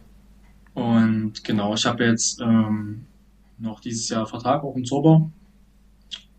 [0.73, 3.05] Und genau, ich habe jetzt ähm,
[3.57, 5.29] noch dieses Jahr Vertrag auch im Zauber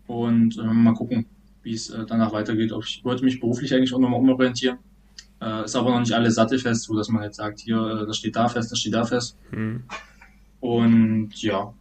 [0.07, 1.25] und äh, mal gucken,
[1.63, 2.71] wie es äh, danach weitergeht.
[2.83, 4.79] Ich wollte mich beruflich eigentlich auch nochmal umorientieren.
[5.41, 8.17] Äh, ist aber noch nicht alles sattelfest, so dass man jetzt sagt, hier, äh, das
[8.17, 9.37] steht da fest, das steht da fest.
[9.51, 9.83] Hm.
[10.59, 11.73] Und ja.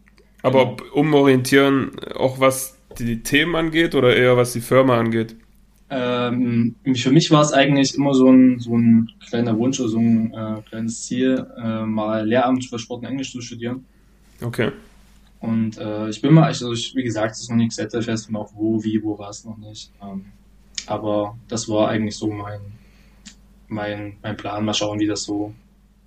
[0.43, 0.93] Aber genau.
[0.95, 5.37] umorientieren auch was die Themen angeht oder eher was die Firma angeht?
[5.93, 9.99] Ähm, für mich war es eigentlich immer so ein, so ein kleiner Wunsch oder so
[9.99, 13.85] ein äh, kleines Ziel, äh, mal Lehramt für Sport und Englisch zu studieren.
[14.41, 14.71] Okay.
[15.41, 18.37] Und äh, ich bin mal, also ich, wie gesagt, es ist noch nicht fest und
[18.37, 19.91] auch wo, wie, wo war es noch nicht.
[20.01, 20.27] Ähm,
[20.87, 22.61] aber das war eigentlich so mein,
[23.69, 24.65] mein, mein Plan.
[24.65, 25.55] Mal schauen, wie das so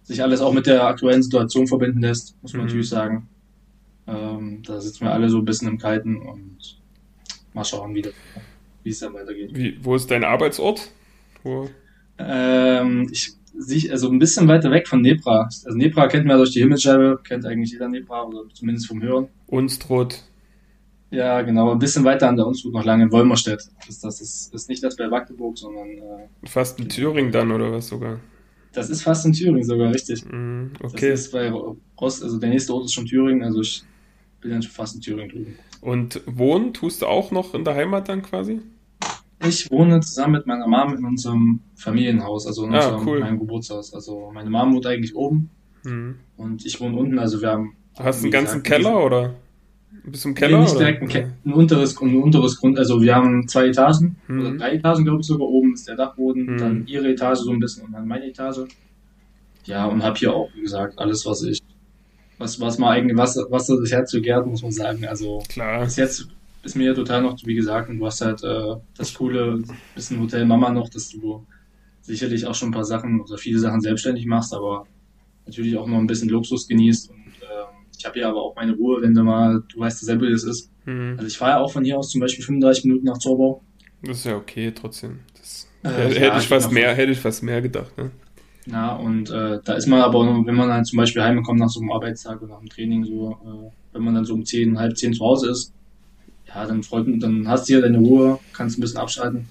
[0.04, 2.68] sich alles auch mit der aktuellen Situation verbinden lässt, muss man mhm.
[2.68, 3.28] natürlich sagen.
[4.06, 6.78] Ähm, da sitzen wir alle so ein bisschen im Kalten und
[7.54, 8.14] mal schauen, wie das
[8.84, 9.52] wie es dann weitergeht.
[9.54, 10.92] Wie, wo ist dein Arbeitsort?
[11.44, 11.70] Wo?
[12.18, 15.44] Ähm, ich sich also ein bisschen weiter weg von Nebra.
[15.44, 19.02] Also Nebra kennt man ja durch die Himmelsscheibe, kennt eigentlich jeder Nebra, oder zumindest vom
[19.02, 19.28] Hören.
[19.48, 20.24] Unstrut.
[21.12, 23.70] Ja, genau, ein bisschen weiter an der Unstrut noch lange in Wolmerstedt.
[23.86, 27.72] Das, das ist, ist nicht das bei Magdeburg, sondern äh, fast in Thüringen dann oder
[27.72, 28.20] was sogar.
[28.74, 30.26] Das ist fast in Thüringen sogar, richtig.
[30.26, 31.12] Mm, okay.
[31.12, 31.52] Das ist bei
[32.02, 33.84] Rost, also der nächste Ort ist schon Thüringen, also ich
[34.42, 35.56] bin dann schon fast in Thüringen drüben.
[35.82, 38.62] Und wohnen tust du auch noch in der Heimat dann quasi?
[39.46, 43.20] Ich wohne zusammen mit meiner Mom in unserem Familienhaus, also in ah, unserem cool.
[43.20, 43.94] meinem Geburtshaus.
[43.94, 45.50] Also meine Mom wohnt eigentlich oben
[45.84, 46.16] mhm.
[46.38, 47.20] und ich wohne unten.
[47.20, 47.76] Also wir haben.
[47.98, 49.36] Du hast einen ganzen gesagt, Keller oder?
[50.06, 50.58] Bis zum Keller?
[50.58, 52.78] Nee, nicht direkt ein, ein, unteres, ein unteres Grund.
[52.78, 54.40] Also wir haben zwei Etagen mhm.
[54.40, 55.48] oder drei Etagen, glaube ich sogar.
[55.48, 56.58] Oben ist der Dachboden, mhm.
[56.58, 58.68] dann ihre Etage so ein bisschen und dann meine Etage.
[59.66, 61.60] Ja, und habe hier auch, wie gesagt, alles, was ich,
[62.38, 65.06] was, was mal eigentlich, was, was das Herz begehrt, muss man sagen.
[65.06, 65.86] Also Klar.
[65.86, 66.28] bis jetzt
[66.64, 69.62] ist mir ja total noch, wie gesagt, und du hast halt äh, das coole
[69.96, 71.46] bisschen Hotel Mama noch, dass du
[72.02, 74.86] sicherlich auch schon ein paar Sachen oder viele Sachen selbstständig machst, aber
[75.46, 77.10] natürlich auch noch ein bisschen Luxus genießt.
[77.10, 77.66] Und äh,
[77.98, 80.44] ich habe ja aber auch meine Ruhe, wenn du mal, du weißt selber, wie das
[80.44, 80.70] ist.
[80.86, 81.14] Mhm.
[81.18, 83.62] Also ich fahre ja auch von hier aus zum Beispiel 35 Minuten nach Zorbau.
[84.02, 85.20] Das ist ja okay trotzdem.
[85.38, 87.98] Das Äh, hätte, ja, ich bin auch- mehr, hätte ich fast mehr gedacht.
[87.98, 88.12] Ne?
[88.66, 91.82] Ja, und äh, da ist man aber, wenn man dann zum Beispiel heimkommt nach so
[91.82, 94.98] einem Arbeitstag oder nach dem Training, so, äh, wenn man dann so um 10, halb
[94.98, 95.74] 10 zu Hause ist,
[96.48, 99.50] ja, dann freut man, dann hast du hier deine Ruhe, kannst ein bisschen abschalten.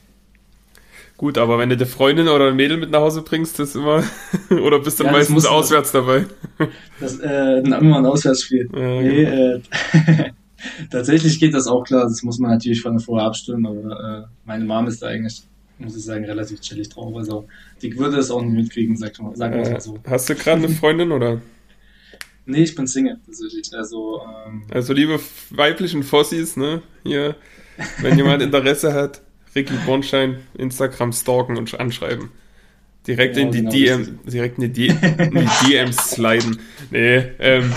[1.17, 4.03] Gut, aber wenn du eine Freundin oder ein Mädel mit nach Hause bringst, das immer.
[4.51, 6.27] oder bist du Ja, meistens auswärts dabei?
[6.99, 8.69] Das äh, immer ein Auswärtsspiel.
[8.75, 9.27] Ja, Nee, genau.
[9.27, 9.63] äh,
[10.91, 14.65] tatsächlich geht das auch klar, das muss man natürlich von vorher abstimmen, aber äh, meine
[14.65, 17.15] Mom ist da eigentlich, muss ich sagen, relativ chillig drauf.
[17.17, 17.49] Also
[17.83, 20.05] die würde es auch nicht mitkriegen, sag sagen wir Äh, mal so.
[20.07, 21.41] hast du gerade eine Freundin oder?
[22.45, 23.73] Nee, ich bin Single tatsächlich.
[23.77, 25.21] Also ähm, Also liebe
[25.51, 26.83] weiblichen Fossis, ne?
[27.05, 27.37] Hier,
[28.01, 29.23] wenn jemand Interesse hat,
[29.55, 32.31] Ricky Bornstein, Instagram stalken und anschreiben.
[33.07, 36.61] Direkt Ja, in die genau, DM, direkt in die, in die DMs sliden.
[36.91, 37.73] Nee, ähm,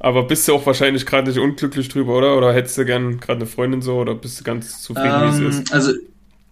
[0.00, 2.36] aber bist du auch wahrscheinlich gerade nicht unglücklich drüber, oder?
[2.36, 5.46] Oder hättest du gern gerade eine Freundin so oder bist du ganz zufrieden, wie ähm,
[5.46, 5.72] es ist?
[5.72, 5.92] also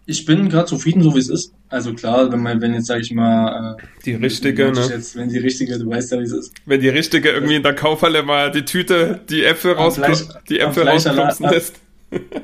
[0.07, 1.53] ich bin gerade zufrieden, so wie es ist.
[1.69, 4.95] Also klar, wenn man, wenn jetzt sag ich mal, äh, Die richtige, wenn ich ne?
[4.97, 6.53] Jetzt, wenn die richtige, du weißt ja, wie es ist.
[6.67, 10.87] Wenn die richtige irgendwie in der Kaufhalle mal die Tüte, die Äpfel Fleisch- die Äpfel
[10.89, 11.75] ab- lässt.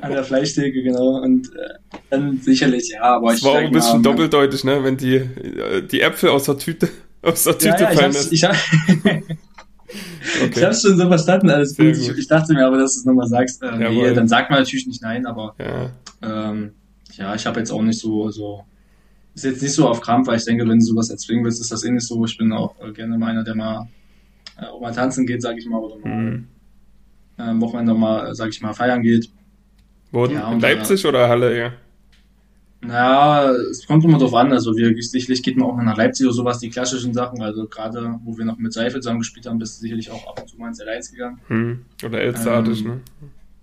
[0.01, 1.21] An der Fleischtheke, genau.
[1.21, 1.75] Und äh,
[2.09, 4.83] dann sicherlich, ja, aber Das ich war auch sag ein bisschen mal, doppeldeutig, ne?
[4.83, 6.89] Wenn die, äh, die Äpfel aus der Tüte,
[7.21, 8.55] aus der Tüte Ja, ja, ich fallen hab's, ich, hab,
[9.05, 10.65] ich Okay.
[10.65, 11.95] hab's schon so verstanden, alles gut.
[11.97, 13.61] Ich, ich dachte mir aber, dass du es nochmal sagst.
[13.61, 15.91] Äh, nee, dann sagt man natürlich nicht nein, aber Ja,
[16.51, 16.71] ähm,
[17.17, 18.63] ja, ich habe jetzt auch nicht so, so,
[19.33, 21.71] ist jetzt nicht so auf Krampf, weil ich denke, wenn du sowas erzwingen willst, ist
[21.71, 22.23] das eh nicht so.
[22.25, 23.87] Ich bin auch äh, gerne mal einer, der mal,
[24.57, 26.47] äh, auch mal tanzen geht, sag ich mal, oder mal hm.
[27.37, 29.29] äh, am Wochenende mal, äh, sag ich mal, feiern geht.
[30.11, 31.73] Wo, Ja, in Leipzig oder Halle, ja?
[32.83, 34.51] Naja, es kommt immer drauf an.
[34.51, 37.41] Also wir sicherlich geht man auch mal nach Leipzig oder sowas, die klassischen Sachen.
[37.41, 40.41] Also gerade, wo wir noch mit Seife zusammen gespielt haben, bist du sicherlich auch ab
[40.41, 41.39] und zu mal ins L1 gegangen.
[41.47, 41.85] Hm.
[42.03, 43.01] Oder Elsterartig, Ähm, ne?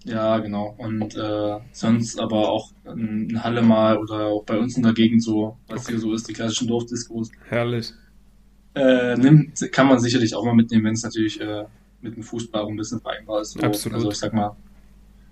[0.05, 0.75] Ja, genau.
[0.79, 5.23] Und äh, sonst aber auch in Halle mal oder auch bei uns in der Gegend
[5.23, 7.31] so, was hier so ist, die klassischen Dorfdiskos.
[7.49, 7.93] Herrlich.
[8.75, 11.65] Äh, nimmt, kann man sicherlich auch mal mitnehmen, wenn es natürlich äh,
[12.01, 13.53] mit dem Fußball auch ein bisschen vereinbar ist.
[13.53, 13.61] So.
[13.61, 13.97] Absolut.
[13.97, 14.57] Also ich sag mal,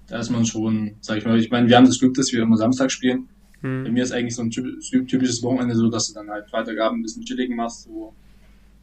[0.08, 2.42] da ist man schon, sag ich mal, ich meine, wir haben das Glück, dass wir
[2.42, 3.28] immer Samstag spielen.
[3.62, 3.92] Bei Hm.
[3.92, 7.02] mir ist eigentlich so ein typ- typisches Wochenende so, dass du dann halt Freitagabend ein
[7.02, 8.12] bisschen Chilligen machst, so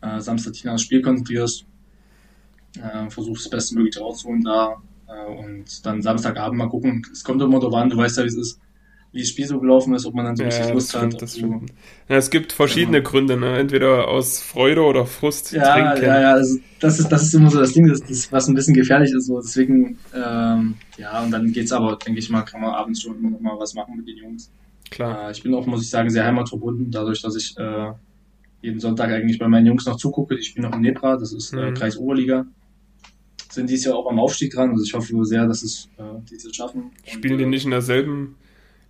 [0.02, 1.66] äh, Samstag dich aufs Spiel konzentrierst,
[2.82, 4.78] äh, versuchst das Bestmögliche rauszuholen da
[5.22, 7.02] und dann Samstagabend mal gucken.
[7.12, 8.60] Es kommt immer darauf an, du weißt ja, wie es ist,
[9.12, 11.00] wie das Spiel so gelaufen ist, ob man dann so richtig Ja, das Lust hat.
[11.00, 11.72] stimmt, ob das stimmt.
[12.10, 13.58] Ja, es gibt verschiedene Gründe, ne?
[13.58, 16.04] Entweder aus Freude oder Frust Ja, trinken.
[16.06, 18.56] ja, ja, also das ist, das ist immer so das Ding, das, das, was ein
[18.56, 19.28] bisschen gefährlich ist.
[19.28, 19.40] So.
[19.40, 23.30] Deswegen, ähm, ja, und dann geht's aber, denke ich mal, kann man abends schon immer
[23.30, 24.52] noch mal was machen mit den Jungs.
[24.90, 25.30] Klar.
[25.30, 27.92] Äh, ich bin auch, muss ich sagen, sehr heimatverbunden, dadurch, dass ich äh,
[28.62, 30.36] jeden Sonntag eigentlich bei meinen Jungs noch zugucke.
[30.38, 31.76] Die spielen noch in Nebra, das ist äh, Mhm.
[31.76, 32.46] Kreis Oberliga.
[33.54, 36.56] Sind dieses Jahr auch am Aufstieg dran, also ich hoffe sehr, dass es äh, dieses
[36.56, 36.92] schaffen.
[37.06, 38.36] Spielen die nicht in derselben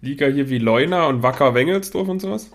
[0.01, 2.49] Liga hier wie Leuna und Wacker Wengelsdorf und sowas?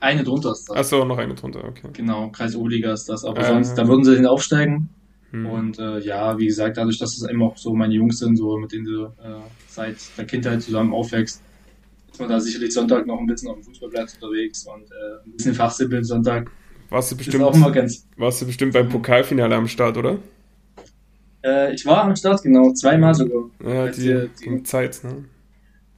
[0.00, 0.76] Eine drunter ist das.
[0.76, 1.88] Achso, noch eine drunter, okay.
[1.92, 3.46] Genau, Kreis Oberliga ist das, aber Äh.
[3.46, 4.88] sonst, da würden sie hin aufsteigen.
[5.30, 5.46] Hm.
[5.46, 8.56] Und äh, ja, wie gesagt, dadurch, dass es eben auch so meine Jungs sind, so
[8.58, 11.42] mit denen du äh, seit der Kindheit zusammen aufwächst,
[12.10, 15.32] ist man da sicherlich Sonntag noch ein bisschen auf dem Fußballplatz unterwegs und äh, ein
[15.32, 16.50] bisschen Fachsimpeln Sonntag
[16.90, 18.06] warst, du bestimmt, auch immer ganz.
[18.16, 20.18] warst du bestimmt beim Pokalfinale am Start, oder?
[21.46, 23.44] Äh, ich war am Start, genau, zweimal sogar.
[23.64, 25.24] Ja, die, wir- die Zeit, ne?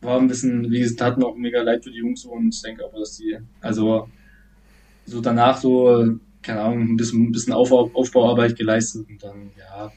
[0.00, 2.84] War ein bisschen, wie gesagt, mir auch mega leid für die Jungs und ich denke
[2.84, 4.08] aber, dass die, also
[5.06, 9.90] so danach so, keine Ahnung, ein bisschen, ein bisschen Aufbau, Aufbauarbeit geleistet und dann, ja,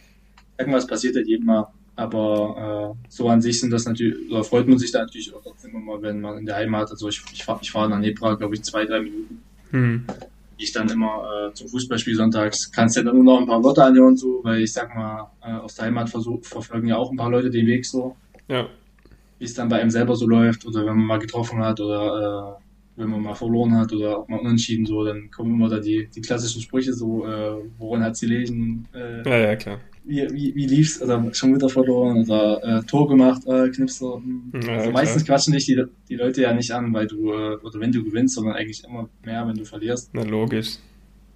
[0.57, 1.67] irgendwas passiert halt jedem mal.
[1.95, 5.43] Aber äh, so an sich sind das natürlich, oder freut man sich da natürlich auch
[5.63, 8.55] immer, wenn man in der Heimat, also ich, ich fahre ich fahr nach Nebra, glaube
[8.55, 9.43] ich, zwei, drei Minuten.
[9.71, 10.05] Hm.
[10.61, 13.83] Ich dann immer äh, zum Fußballspiel sonntags, kannst ja dann nur noch ein paar Worte
[13.83, 17.17] anhören, so, weil ich sag mal, äh, aus der Heimat versuch, verfolgen ja auch ein
[17.17, 18.15] paar Leute den Weg so.
[18.47, 18.67] Ja,
[19.41, 22.59] wie es dann bei einem selber so läuft oder wenn man mal getroffen hat oder
[22.59, 25.79] äh, wenn man mal verloren hat oder auch mal unentschieden so, dann kommen immer da
[25.79, 29.79] die, die klassischen Sprüche so, äh, woran hat sie lesen, äh, ja, ja, klar.
[30.03, 34.15] Wie, wie, wie lief's oder schon wieder verloren oder äh, Tor gemacht, äh, Knipser.
[34.15, 34.51] hm.
[34.53, 34.93] Ja, also klar.
[34.93, 38.03] meistens quatschen dich die, die Leute ja nicht an, weil du, äh, oder wenn du
[38.03, 40.09] gewinnst, sondern eigentlich immer mehr, wenn du verlierst.
[40.13, 40.77] Na, logisch.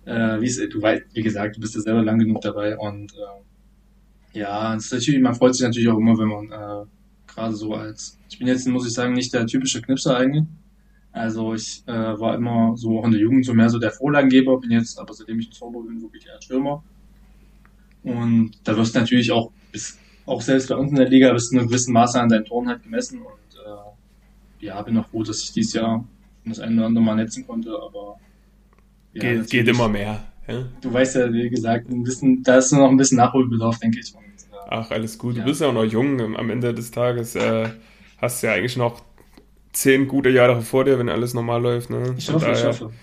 [0.06, 4.40] Äh, wie, du weißt, wie gesagt, du bist ja selber lang genug dabei und äh,
[4.40, 6.86] ja, natürlich, man freut sich natürlich auch immer, wenn man äh,
[7.28, 10.44] gerade so als, ich bin jetzt, muss ich sagen, nicht der typische Knipser eigentlich.
[11.12, 14.60] Also ich äh, war immer so auch in der Jugend so mehr so der Vorlagengeber,
[14.60, 16.84] bin jetzt, aber seitdem ich ein Zauber bin, wirklich eher Stürmer.
[18.06, 21.50] Und da wirst du natürlich auch bis, auch selbst bei uns in der Liga bis
[21.50, 23.60] zu einem gewissen Maße an deinen Toren halt gemessen und
[24.62, 26.06] äh, ja, bin auch froh, dass ich dieses Jahr
[26.46, 28.20] das eine oder andere Mal netzen konnte, aber
[29.14, 30.24] ja, geht, geht immer mehr.
[30.48, 30.66] Ja?
[30.82, 34.14] Du weißt ja, wie gesagt, ein bisschen, da ist noch ein bisschen Nachholbedarf, denke ich.
[34.16, 35.36] Und, äh, Ach, alles gut.
[35.36, 35.44] Ja.
[35.44, 36.36] Du bist ja auch noch jung.
[36.36, 37.70] Am Ende des Tages äh,
[38.18, 39.02] hast du ja eigentlich noch
[39.74, 41.90] zehn gute Jahre vor dir, wenn alles normal läuft.
[41.90, 42.14] Ne?
[42.18, 42.94] Ich hoffe, daher, ich hoffe.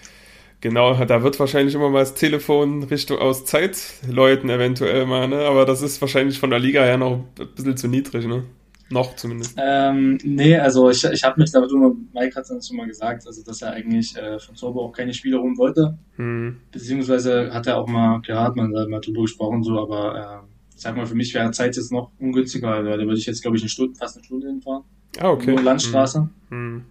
[0.63, 3.77] Genau, da wird wahrscheinlich immer mal das Telefon Richtung aus Zeit
[4.09, 5.41] läuten, eventuell mal, ne?
[5.41, 8.45] Aber das ist wahrscheinlich von der Liga her noch ein bisschen zu niedrig, ne?
[8.89, 9.57] Noch zumindest.
[9.61, 13.27] Ähm, nee, also ich, ich habe mich da, du, Mike hat es schon mal gesagt,
[13.27, 15.99] also dass er eigentlich äh, von Zorbo auch keine Spieler holen wollte.
[16.15, 16.59] Hm.
[16.71, 20.47] Beziehungsweise hat er auch mal, klar hat man da mal drüber gesprochen, so, aber äh,
[20.77, 23.57] sag mal, für mich wäre Zeit jetzt noch ungünstiger, weil da würde ich jetzt, glaube
[23.57, 24.85] ich, eine Stunde, fast eine Stunde hinfahren.
[25.19, 25.51] Ah, okay.
[25.51, 26.29] Nur Landstraße.
[26.51, 26.59] Hm.
[26.59, 26.85] Hm.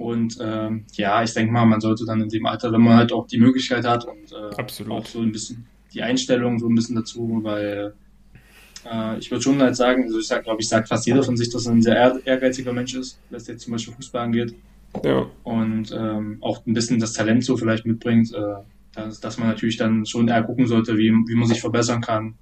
[0.00, 3.12] Und ähm, ja, ich denke mal, man sollte dann in dem Alter, wenn man halt
[3.12, 6.96] auch die Möglichkeit hat und äh, auch so ein bisschen die Einstellung so ein bisschen
[6.96, 7.92] dazu, weil
[8.90, 11.36] äh, ich würde schon halt sagen, also ich sag, glaube ich, sagt fast jeder von
[11.36, 14.54] sich, dass er ein sehr ehrgeiziger Mensch ist, was jetzt zum Beispiel Fußball angeht.
[15.04, 15.26] Ja.
[15.44, 18.54] Und ähm, auch ein bisschen das Talent so vielleicht mitbringt, äh,
[18.94, 22.36] dass, dass man natürlich dann schon eher gucken sollte, wie, wie man sich verbessern kann,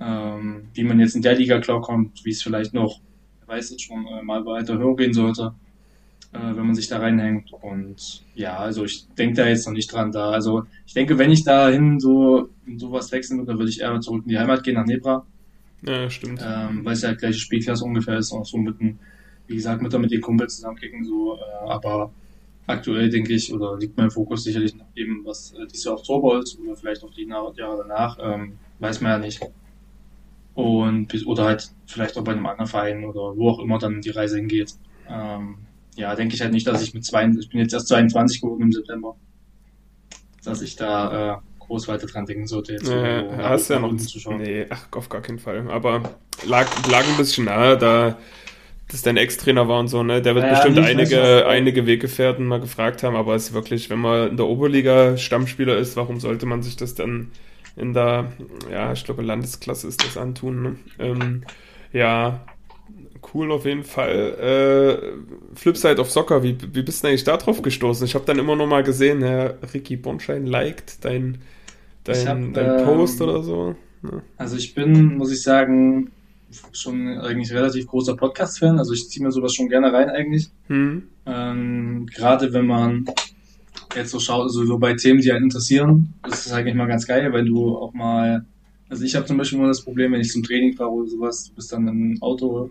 [0.00, 3.00] ähm, wie man jetzt in der Liga klarkommt, wie es vielleicht noch,
[3.40, 5.52] wer weiß jetzt schon, äh, mal weiter höher gehen sollte,
[6.36, 7.52] äh, wenn man sich da reinhängt.
[7.52, 10.30] Und ja, also ich denke da jetzt noch nicht dran da.
[10.30, 14.00] Also ich denke, wenn ich dahin so in sowas wechseln würde, dann würde ich eher
[14.00, 15.24] zurück in die Heimat gehen, nach Nebra
[15.82, 16.40] ja, stimmt.
[16.42, 18.98] Ähm, weil es ja gleiche Spielklasse ungefähr ist, auch so mit einem,
[19.46, 22.12] wie gesagt, mit, mit den Kumpels zusammenkicken, so, äh, aber
[22.66, 26.02] aktuell denke ich, oder liegt mein Fokus sicherlich nach dem, was äh, dieses Jahr auf
[26.02, 29.40] Torbolz oder vielleicht auch die Jahre danach, ähm, weiß man ja nicht.
[30.54, 34.10] Und, oder halt vielleicht auch bei einem anderen Verein oder wo auch immer dann die
[34.10, 34.72] Reise hingeht.
[35.08, 35.58] Ähm,
[35.96, 38.62] ja, denke ich halt nicht, dass ich mit zwei, ich bin jetzt erst 22 geworden
[38.62, 39.16] im September,
[40.44, 42.72] dass ich da äh, groß weiter dran denken sollte.
[42.72, 43.92] Jetzt äh, hast ja noch
[44.38, 45.68] Nee, ach, auf gar keinen Fall.
[45.70, 46.16] Aber
[46.46, 48.16] lag, lag ein bisschen nahe, da
[48.88, 50.22] das dein Ex-Trainer war und so, ne?
[50.22, 53.98] Der wird ja, bestimmt einige, einige Weggefährten mal gefragt haben, aber es ist wirklich, wenn
[53.98, 57.32] man in der Oberliga Stammspieler ist, warum sollte man sich das dann
[57.74, 58.32] in der,
[58.70, 60.76] ja, ich glaube, Landesklasse ist das antun, ne?
[60.98, 61.42] Ähm,
[61.92, 62.44] ja,
[63.34, 65.20] cool auf jeden Fall.
[65.54, 68.06] Äh, Flipside of Soccer, wie, wie bist du eigentlich da drauf gestoßen?
[68.06, 71.38] Ich habe dann immer noch mal gesehen, Herr Ricky Bonschein liked dein
[72.06, 73.74] dein, hab, dein Post ähm, oder so?
[74.02, 74.22] Ja.
[74.36, 76.10] Also ich bin, muss ich sagen,
[76.72, 78.78] schon eigentlich relativ großer Podcast-Fan.
[78.78, 80.48] Also ich ziehe mir sowas schon gerne rein eigentlich.
[80.68, 81.04] Hm.
[81.26, 83.06] Ähm, Gerade wenn man
[83.94, 87.06] jetzt so schaut, also so bei Themen, die einen interessieren, ist es eigentlich mal ganz
[87.06, 88.44] geil, weil du auch mal,
[88.88, 91.48] also ich habe zum Beispiel immer das Problem, wenn ich zum Training fahre oder sowas,
[91.48, 92.70] du bist dann im Auto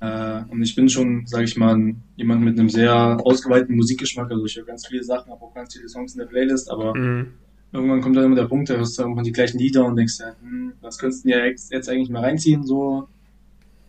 [0.00, 4.44] äh, und ich bin schon, sage ich mal, jemand mit einem sehr ausgeweiteten Musikgeschmack, also
[4.44, 7.28] ich höre ganz viele Sachen, habe auch ganz viele Songs in der Playlist, aber mhm.
[7.72, 10.18] irgendwann kommt dann immer der Punkt, da hörst du irgendwann die gleichen Lieder und denkst
[10.20, 13.08] ja, hm, was könntest du ja jetzt, eigentlich mal reinziehen, so.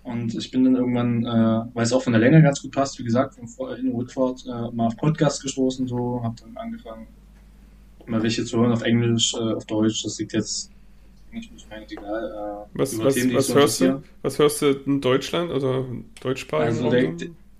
[0.03, 2.97] Und ich bin dann irgendwann, äh, weil es auch von der Länge ganz gut passt,
[2.97, 7.07] wie gesagt, von in Rückfahrt äh, mal auf Podcast gestoßen, so, hab dann angefangen,
[8.05, 10.71] mal welche zu hören auf Englisch, äh, auf Deutsch, das liegt jetzt
[11.37, 12.65] eigentlich nicht meine egal.
[12.73, 15.85] Äh, was, was, Themen, was, hörst du, was hörst du in Deutschland, also
[16.21, 16.67] deutschsprachig?
[16.67, 17.13] Also der,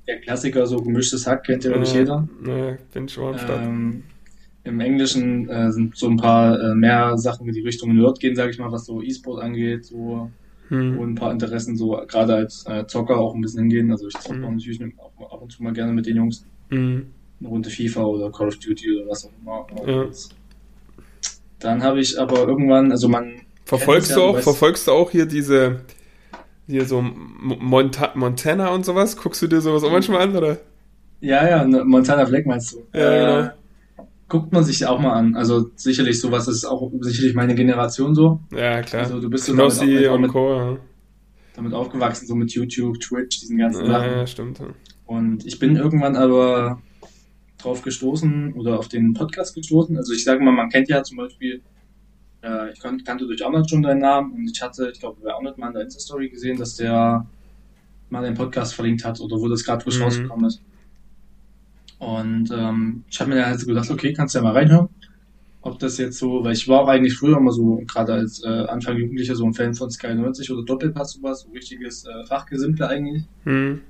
[0.08, 2.28] der, Klassiker, so gemischtes Hack, kennt ja, glaube ich, jeder.
[2.42, 3.62] Ne, bin schon am Start.
[3.64, 4.04] Ähm,
[4.64, 8.52] im Englischen äh, sind so ein paar äh, mehr Sachen, die Richtung Nerd gehen, sage
[8.52, 10.30] ich mal, was so E-Sport angeht, so
[10.68, 10.98] hm.
[10.98, 13.92] wo ein paar Interessen so gerade als äh, Zocker auch ein bisschen hingehen.
[13.92, 14.56] Also ich zocke hm.
[14.56, 16.46] natürlich auch ab und zu mal gerne mit den Jungs.
[16.70, 17.08] Hm.
[17.40, 19.88] Eine Runde FIFA oder Call of Duty oder was auch immer.
[19.88, 20.08] Ja.
[21.60, 23.42] Dann habe ich aber irgendwann, also man.
[23.68, 25.82] Verfolgst du ja, auch, verfolgst du auch hier diese,
[26.68, 29.18] hier so Monta Montana und sowas?
[29.18, 30.58] Guckst du dir sowas auch manchmal an, oder?
[31.20, 32.84] Ja, ja, ne, Montana Black meinst du?
[32.94, 33.52] Ja, äh, genau
[34.28, 35.36] guckt man sich auch mal an.
[35.36, 38.40] Also sicherlich sowas ist auch sicherlich meine Generation so.
[38.52, 39.04] Ja, klar.
[39.04, 40.78] Also du bist so damit, auch, auch mit, Co,
[41.56, 44.12] damit aufgewachsen, so mit YouTube, Twitch, diesen ganzen ja, Sachen.
[44.12, 44.62] Ja, stimmt.
[45.06, 46.82] Und ich bin irgendwann aber
[47.58, 49.96] drauf gestoßen oder auf den Podcast gestoßen.
[49.98, 51.62] Also ich sage mal, man kennt ja zum Beispiel,
[52.44, 55.58] äh, ich kannte durch Arnold schon deinen Namen und ich hatte, ich glaube, bei Arnold
[55.58, 57.26] mal in der Insta-Story gesehen, dass der
[58.10, 60.04] mal den Podcast verlinkt hat oder wo das gerade frisch mhm.
[60.04, 60.62] rausgekommen ist.
[62.00, 64.90] Und ähm, ich habe mir dann halt so gedacht, okay, kannst du ja mal reinhören.
[65.62, 68.48] Ob das jetzt so, weil ich war auch eigentlich früher immer so, gerade als äh,
[68.48, 72.88] Anfang Jugendlicher, so ein Fan von Sky 90 oder Doppelpass sowas, so richtiges äh, Fachgesimple
[72.88, 73.24] eigentlich.
[73.44, 73.82] Mhm.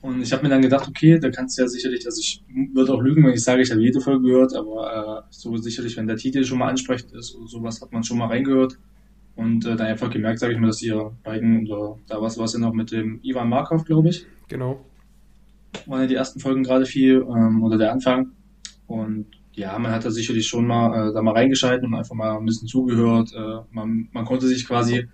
[0.00, 2.42] Und ich habe mir dann gedacht, okay, da kannst du ja sicherlich, also ich
[2.74, 5.96] würde auch lügen, wenn ich sage, ich habe jede Folge gehört, aber äh, so sicherlich,
[5.96, 8.78] wenn der Titel schon mal ansprechend ist oder sowas, hat man schon mal reingehört.
[9.36, 12.52] Und äh, dann einfach gemerkt, sage ich mal, dass ihr beiden, oder da war es
[12.52, 14.26] ja noch mit dem Ivan Markov, glaube ich.
[14.48, 14.80] Genau
[15.86, 18.32] waren ja die ersten Folgen gerade viel ähm, oder der Anfang.
[18.86, 22.36] Und ja, man hat da sicherlich schon mal äh, da mal reingeschalten und einfach mal
[22.36, 23.32] ein bisschen zugehört.
[23.34, 25.06] Äh, man, man konnte sich quasi,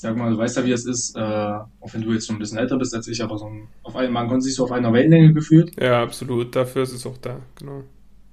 [0.00, 2.38] sag mal, du weißt ja, wie es ist, äh, auch wenn du jetzt schon ein
[2.38, 4.72] bisschen älter bist als ich, aber so ein, auf einen, man konnte sich so auf
[4.72, 5.72] einer Wellenlänge gefühlt.
[5.80, 6.56] Ja, absolut.
[6.56, 7.82] Dafür ist es auch da, genau.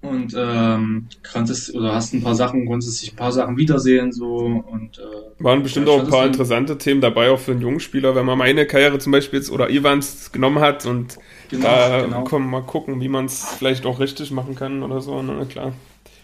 [0.02, 4.64] und ähm, konntest oder hast ein paar Sachen, konntest dich ein paar Sachen wiedersehen so
[4.72, 8.16] und äh, waren bestimmt auch ein paar interessante Themen dabei auch für einen jungen Spieler,
[8.16, 11.18] wenn man meine Karriere zum Beispiel jetzt oder Ivans genommen hat und
[11.50, 12.24] genau, da genau.
[12.24, 15.74] kommen mal gucken, wie man es vielleicht auch richtig machen kann oder so, na klar.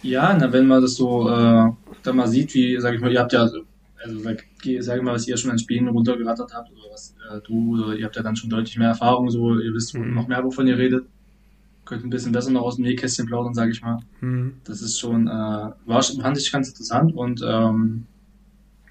[0.03, 1.69] Ja, na, wenn man das so äh,
[2.03, 3.49] dann mal sieht, wie, sag ich mal, ihr habt ja,
[4.03, 4.19] also
[4.81, 8.05] sag, mal, was ihr schon an Spielen runtergerattert habt oder was äh, du, oder ihr
[8.05, 10.13] habt ja dann schon deutlich mehr Erfahrung, so ihr wisst mhm.
[10.13, 11.05] noch mehr, wovon ihr redet
[11.85, 13.99] könnte ein bisschen besser noch aus dem Nähkästchen plaudern, sage ich mal.
[14.21, 14.53] Mhm.
[14.63, 18.05] Das ist schon, äh, war, fand ich ganz interessant und ähm,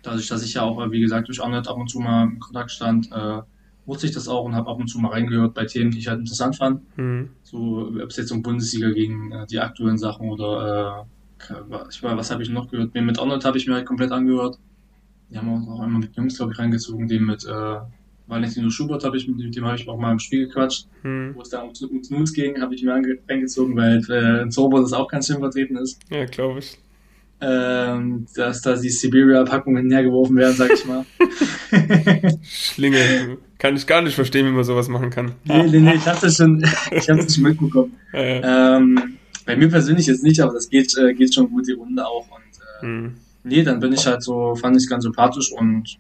[0.03, 2.71] dadurch, dass ich ja auch, wie gesagt, durch Arnold ab und zu mal in Kontakt
[2.71, 3.41] stand, äh,
[3.87, 6.09] wusste ich das auch und habe ab und zu mal reingehört bei Themen, die ich
[6.09, 6.83] halt interessant fand.
[6.97, 7.31] Mhm.
[7.43, 11.07] So, ob es jetzt um Bundesliga gegen äh, die aktuellen Sachen oder
[11.41, 11.55] äh,
[11.91, 12.95] ich weiß, was habe ich noch gehört?
[12.95, 14.59] Mit Arnold habe ich mir halt komplett angehört.
[15.33, 17.77] Die haben auch einmal mit Jungs, glaube ich, reingezogen, den mit äh,
[18.27, 21.33] Valentino Schubert habe ich mit dem habe ich auch mal im Spiel gequatscht, hm.
[21.35, 22.95] wo es da um Snooze ging, habe ich mir
[23.29, 26.01] reingezogen, weil äh, in Zorbo das auch ganz schön vertreten ist.
[26.11, 26.79] Ja, glaube ich.
[27.41, 31.05] Ähm, dass da die Siberia-Packungen hergeworfen werden, sag ich mal.
[32.43, 33.39] Schlinge.
[33.59, 35.33] Kann ich gar nicht verstehen, wie man sowas machen kann.
[35.45, 36.63] Nee, nee, nee, ich habe das schon,
[36.93, 37.97] ich habe das schon mitbekommen.
[38.13, 38.77] Ja, ja.
[38.77, 42.07] Ähm, bei mir persönlich jetzt nicht, aber das geht, äh, geht schon gut die Runde
[42.07, 42.27] auch.
[42.31, 42.43] Und
[42.81, 43.15] äh, hm.
[43.45, 45.97] Nee, dann bin ich halt so, fand ich ganz sympathisch und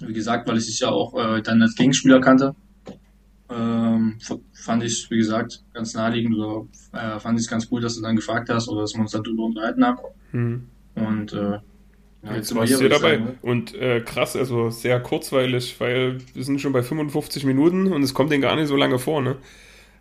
[0.00, 2.54] wie gesagt, weil ich dich ja auch äh, dann als Gegenspieler kannte.
[3.50, 4.18] Ähm,
[4.52, 8.02] fand ich, wie gesagt, ganz naheliegend oder äh, fand ich es ganz cool, dass du
[8.02, 9.98] dann gefragt hast oder dass wir uns darüber unterhalten haben.
[10.32, 10.66] Mhm.
[10.94, 11.58] Und äh,
[12.24, 13.18] ja, jetzt warst du hier dabei.
[13.18, 13.34] Sagen, ne?
[13.42, 18.14] Und äh, krass, also sehr kurzweilig, weil wir sind schon bei 55 Minuten und es
[18.14, 19.36] kommt denen gar nicht so lange vor, ne?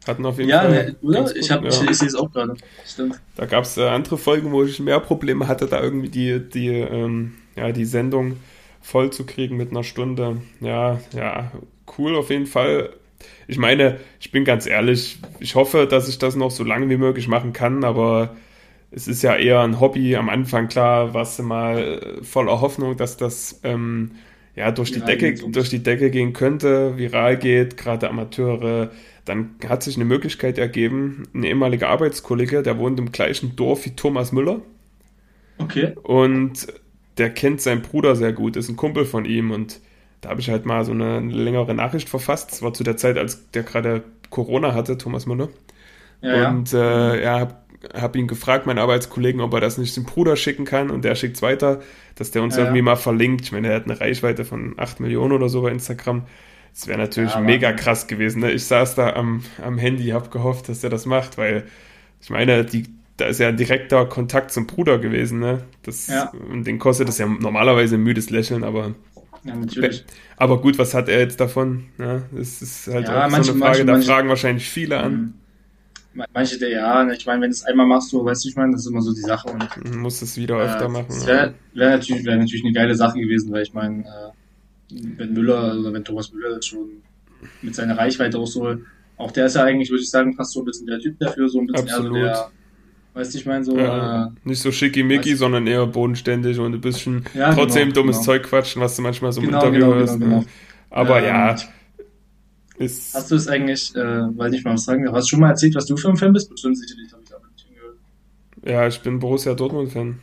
[0.05, 0.85] Hatten auf jeden ja, Fall.
[0.85, 1.35] Ne, oder?
[1.35, 1.69] Ich, hab, ja.
[1.69, 2.55] ich, ich sehe es auch gerade.
[2.85, 3.19] Stimmt.
[3.35, 6.67] Da gab es äh, andere Folgen, wo ich mehr Probleme hatte, da irgendwie die, die,
[6.67, 8.37] ähm, ja, die Sendung
[8.81, 10.41] voll zu kriegen mit einer Stunde.
[10.59, 11.51] Ja, ja,
[11.97, 12.89] cool auf jeden Fall.
[13.47, 16.97] Ich meine, ich bin ganz ehrlich, ich hoffe, dass ich das noch so lange wie
[16.97, 18.35] möglich machen kann, aber
[18.91, 20.15] es ist ja eher ein Hobby.
[20.15, 24.11] Am Anfang, klar, warst du mal voller Hoffnung, dass das ähm,
[24.55, 28.91] ja durch die, Decke, durch die Decke gehen könnte, viral geht, gerade Amateure.
[29.25, 33.95] Dann hat sich eine Möglichkeit ergeben, ein ehemaliger Arbeitskollege, der wohnt im gleichen Dorf wie
[33.95, 34.61] Thomas Müller.
[35.57, 35.93] Okay.
[36.03, 36.67] Und
[37.17, 39.79] der kennt seinen Bruder sehr gut, ist ein Kumpel von ihm und
[40.21, 42.51] da habe ich halt mal so eine, längere Nachricht verfasst.
[42.51, 45.49] Das war zu der Zeit, als der gerade Corona hatte, Thomas Müller.
[46.21, 47.55] Ja, und ja, äh, ja habe
[47.93, 51.15] hab ihn gefragt, meinen Arbeitskollegen, ob er das nicht dem Bruder schicken kann und der
[51.15, 51.81] schickt es weiter,
[52.15, 53.41] dass der uns ja, irgendwie mal verlinkt.
[53.41, 56.23] Ich meine, er hat eine Reichweite von 8 Millionen oder so bei Instagram.
[56.73, 58.41] Das wäre natürlich mega krass gewesen.
[58.41, 58.51] Ne?
[58.51, 61.65] Ich saß da am, am Handy, habe gehofft, dass er das macht, weil
[62.19, 62.85] ich meine, die,
[63.17, 65.63] da ist ja ein direkter Kontakt zum Bruder gewesen, ne?
[65.83, 66.31] Das, ja.
[66.49, 68.95] Und den kostet das ja normalerweise ein müdes Lächeln, aber.
[69.43, 70.03] Ja, natürlich.
[70.37, 71.85] Aber gut, was hat er jetzt davon?
[71.99, 74.69] Ja, das ist halt ja, auch manche, so eine Frage, manche, da manche, fragen wahrscheinlich
[74.69, 75.13] viele an.
[75.13, 75.33] Mhm.
[76.33, 78.55] Manche der ja, ne, ich meine, wenn du es einmal machst, so, weißt du, ich
[78.55, 79.49] meine, das ist immer so die Sache.
[79.49, 81.07] Und, du musst es wieder äh, öfter machen.
[81.09, 84.31] Das wäre wär natürlich, wär natürlich eine geile Sache gewesen, weil ich meine, äh,
[84.89, 86.89] wenn Müller oder wenn Thomas Müller schon
[87.61, 88.75] mit seiner Reichweite auch so,
[89.17, 91.49] auch der ist ja eigentlich, würde ich sagen, fast so ein bisschen der Typ dafür,
[91.49, 92.17] so ein bisschen Absolut.
[92.17, 92.51] eher so der
[93.13, 93.77] Weißt du, ich meine so.
[93.77, 98.17] Ja, äh, nicht so schickimicki, sondern eher bodenständig und ein bisschen ja, trotzdem genau, dummes
[98.17, 98.25] genau.
[98.25, 100.19] Zeug quatschen, was du manchmal so im genau, Interview genau, hörst.
[100.19, 100.45] Genau, ne?
[100.89, 101.55] Aber ähm, ja.
[102.77, 103.99] Ist hast du es eigentlich, äh,
[104.35, 106.33] weil ich mal was sagen hast du schon mal erzählt, was du für ein Fan
[106.33, 106.49] bist?
[106.49, 107.97] Bestimmt sicherlich, habe ich nicht hingehört.
[108.65, 110.19] Ja, ich bin Borussia Dortmund-Fan.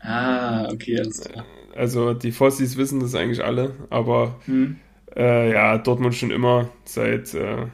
[0.00, 1.46] Ah, okay, alles klar.
[1.74, 4.76] Also die Fossis wissen das eigentlich alle, aber hm.
[5.16, 7.66] äh, ja, Dortmund schon immer seit äh,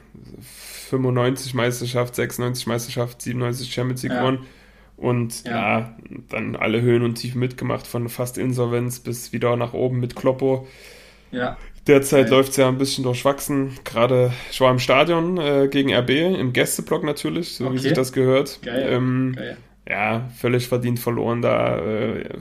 [0.90, 4.20] 95 Meisterschaft, 96 Meisterschaft, 97 Champions League ja.
[4.20, 4.46] gewonnen.
[4.96, 5.78] Und ja.
[5.78, 5.96] ja.
[6.28, 10.66] dann alle Höhen und Tiefen mitgemacht, von fast Insolvenz bis wieder nach oben mit Kloppo.
[11.30, 11.56] Ja.
[11.86, 12.36] Derzeit ja.
[12.36, 13.78] läuft es ja ein bisschen durchwachsen.
[13.84, 17.74] Gerade, ich war im Stadion äh, gegen RB, im Gästeblock natürlich, so okay.
[17.74, 18.60] wie sich das gehört.
[18.62, 18.88] Geil.
[18.90, 19.56] Ähm, Geil.
[19.88, 21.78] Ja, völlig verdient verloren da.
[21.78, 22.38] Äh,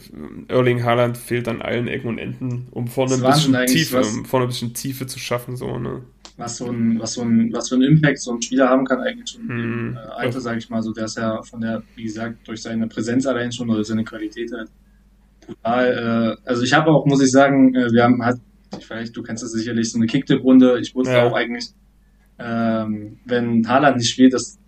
[0.49, 4.45] Erling Haaland fehlt an allen Ecken und Enden, um vorne, ein bisschen, Tiefe, um vorne
[4.45, 5.55] ein bisschen Tiefe zu schaffen.
[5.55, 6.03] So, ne?
[6.39, 9.01] was so ein, was so ein, was für ein Impact so ein Spieler haben kann
[9.01, 9.97] eigentlich schon mhm.
[9.97, 12.87] äh, Alter, sage ich mal, so der ist ja von der, wie gesagt, durch seine
[12.87, 14.69] Präsenz allein schon oder seine Qualität halt
[15.45, 16.37] brutal.
[16.45, 18.39] Äh, also ich habe auch, muss ich sagen, äh, wir haben halt,
[18.79, 20.79] vielleicht, du kennst das sicherlich, so eine Kicktipp-Runde.
[20.79, 21.27] Ich wusste ja.
[21.27, 21.73] auch eigentlich,
[22.37, 24.59] ähm, wenn Haaland nicht spielt, das ja,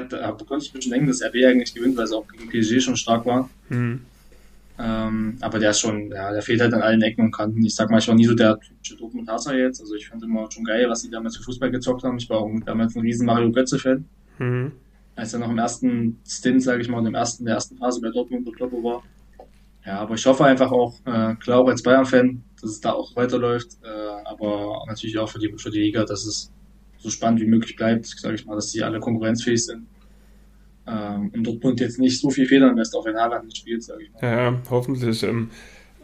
[0.00, 2.80] da konnte ich mir schon denken, dass RB eigentlich gewinnt, weil es auch gegen PSG
[2.80, 3.48] schon stark war.
[3.68, 4.00] Mhm.
[4.78, 7.64] Ähm, aber der ist schon, ja, der fehlt halt an allen Ecken und Kanten.
[7.64, 9.80] Ich sag mal, ich war nie so der typische Dokumentarzer jetzt.
[9.80, 12.16] Also ich fand immer schon geil, was die damals für Fußball gezockt haben.
[12.16, 14.04] Ich war auch damals ein riesen Mario Götze-Fan.
[14.38, 14.72] Mhm.
[15.14, 18.00] Als er noch im ersten Stint, sage ich mal, in dem ersten, der ersten Phase
[18.00, 19.02] bei Dortmund und Kloppo war.
[19.84, 23.14] Ja, aber ich hoffe einfach auch, äh, klar auch als Bayern-Fan, dass es da auch
[23.16, 26.52] weiterläuft, äh, aber natürlich auch für die, für die Liga, dass es
[27.02, 29.86] so spannend wie möglich bleibt, sage ich mal, dass die alle konkurrenzfähig sind.
[30.86, 34.12] ähm, in Dortmund jetzt nicht so viel Federn lässt, auch wenn Haaland spielt, sage ich
[34.12, 34.22] mal.
[34.22, 35.22] Ja, hoffentlich.
[35.22, 35.50] Ähm,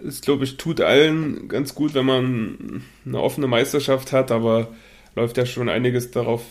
[0.05, 4.69] es, glaube ich, tut allen ganz gut, wenn man eine offene Meisterschaft hat, aber
[5.17, 6.43] läuft ja schon einiges darauf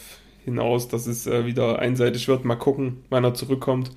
[0.43, 2.43] hinaus, dass es äh, wieder einseitig wird.
[2.43, 3.91] Mal gucken, wann er zurückkommt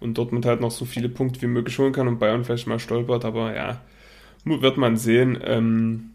[0.00, 2.78] und Dortmund halt noch so viele Punkte wie möglich holen kann und Bayern vielleicht mal
[2.78, 3.80] stolpert, aber ja,
[4.44, 5.38] wird man sehen.
[5.44, 6.10] Ähm,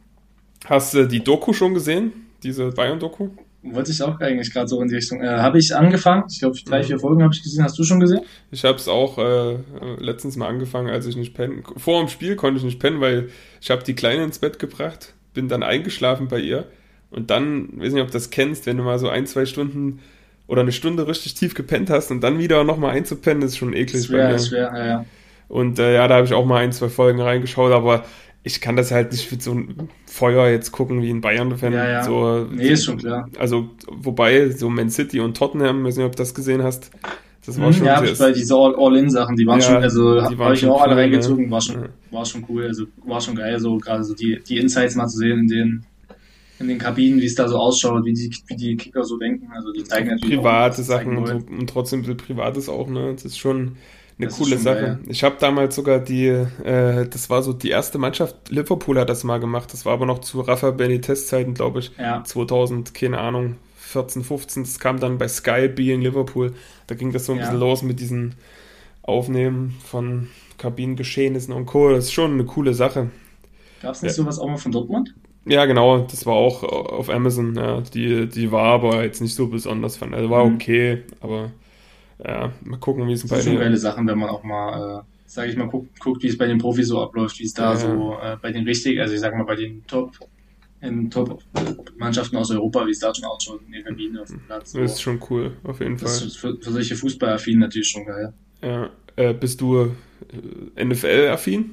[0.66, 2.14] hast du die Doku schon gesehen?
[2.44, 3.30] Diese Bayern-Doku?
[3.64, 5.22] Wollte ich auch eigentlich gerade so in die Richtung.
[5.22, 6.24] Äh, habe ich angefangen.
[6.32, 7.64] Ich glaube, drei, vier Folgen habe ich gesehen.
[7.64, 8.22] Hast du schon gesehen?
[8.50, 9.58] Ich habe es auch äh,
[10.00, 11.64] letztens mal angefangen, als ich nicht pennen.
[11.78, 13.30] Vor dem Spiel konnte ich nicht pennen, weil
[13.62, 16.66] ich habe die Kleine ins Bett gebracht, bin dann eingeschlafen bei ihr.
[17.12, 20.00] Und dann, weiß nicht, ob du das kennst, wenn du mal so ein, zwei Stunden
[20.48, 24.06] oder eine Stunde richtig tief gepennt hast und dann wieder nochmal einzupennen, ist schon eklig.
[24.06, 25.06] Schwer, schwer, ja, ja.
[25.50, 28.06] Und äh, ja, da habe ich auch mal ein, zwei Folgen reingeschaut, aber
[28.44, 31.74] ich kann das halt nicht mit so einem Feuer jetzt gucken wie ein Bayern-Fan.
[31.74, 32.04] Ja, ja.
[32.04, 33.30] So, nee, ist schon klar.
[33.38, 36.92] Also, wobei, so Man City und Tottenham, weiß nicht, ob du das gesehen hast.
[37.46, 40.66] Das war hm, schon ja, bei diese All-In-Sachen, die waren ja, schon, also habe ich
[40.66, 44.04] auch cool, alle reingezogen, war schon, war schon cool, also war schon geil, so gerade
[44.04, 45.86] so die, die Insights mal zu sehen in den,
[46.60, 49.52] in den Kabinen, wie es da so ausschaut, wie die, wie die Kicker so denken,
[49.52, 53.14] also die zeigen natürlich private auch, Sachen und, so, und trotzdem so privates auch, ne,
[53.14, 53.76] das ist schon,
[54.22, 54.82] eine das coole Sache.
[54.82, 55.00] Geil.
[55.08, 59.24] Ich habe damals sogar die, äh, das war so die erste Mannschaft, Liverpool hat das
[59.24, 59.74] mal gemacht.
[59.74, 61.92] Das war aber noch zu Rafa Benitez Zeiten, glaube ich.
[61.98, 62.24] Ja.
[62.24, 64.64] 2000, keine Ahnung, 14, 15.
[64.64, 66.54] Das kam dann bei Sky Being Liverpool.
[66.88, 67.46] Da ging das so ein ja.
[67.46, 68.36] bisschen los mit diesen
[69.04, 71.90] Aufnehmen von Kabinengeschehnissen und Co.
[71.90, 73.10] Das ist schon eine coole Sache.
[73.82, 74.24] Gab es nicht ja.
[74.24, 75.16] sowas auch mal von Dortmund?
[75.46, 77.56] Ja, genau, das war auch auf Amazon.
[77.56, 80.14] Ja, die, die war aber jetzt nicht so besonders fand.
[80.14, 80.56] Also war mhm.
[80.56, 81.52] okay, aber
[82.24, 83.36] ja, mal gucken, wie es bei den.
[83.36, 86.28] Das sind geile Sachen, wenn man auch mal, äh, sage ich mal, guckt, guckt, wie
[86.28, 87.78] es bei den Profis so abläuft, wie es da ja.
[87.78, 90.12] so äh, bei den richtig, also ich sag mal, bei den Top,
[90.82, 94.72] in Top-Mannschaften aus Europa, wie es da schon ausschaut, in der Kabine auf dem Platz.
[94.72, 94.80] So.
[94.80, 96.28] Das ist schon cool, auf jeden das Fall.
[96.28, 98.34] ist für, für solche Fußballaffinen natürlich schon geil.
[98.64, 99.92] Ja, äh, bist du
[100.76, 101.72] äh, NFL-affin?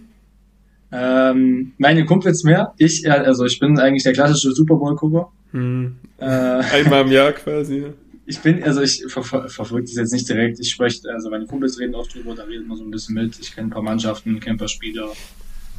[0.90, 2.74] Ähm, meine Kumpels mehr.
[2.78, 5.30] Ich, also ich bin eigentlich der klassische Super Bowl-Gucker.
[5.52, 5.96] Hm.
[6.18, 7.86] Äh, Einmal im Jahr quasi
[8.28, 10.60] ich bin, also ich ver verfolge das jetzt nicht direkt.
[10.60, 13.38] Ich spreche, also meine Kumpels reden oft drüber, da redet man so ein bisschen mit.
[13.40, 15.12] Ich kenne ein paar Mannschaften, kenne ein paar Spieler.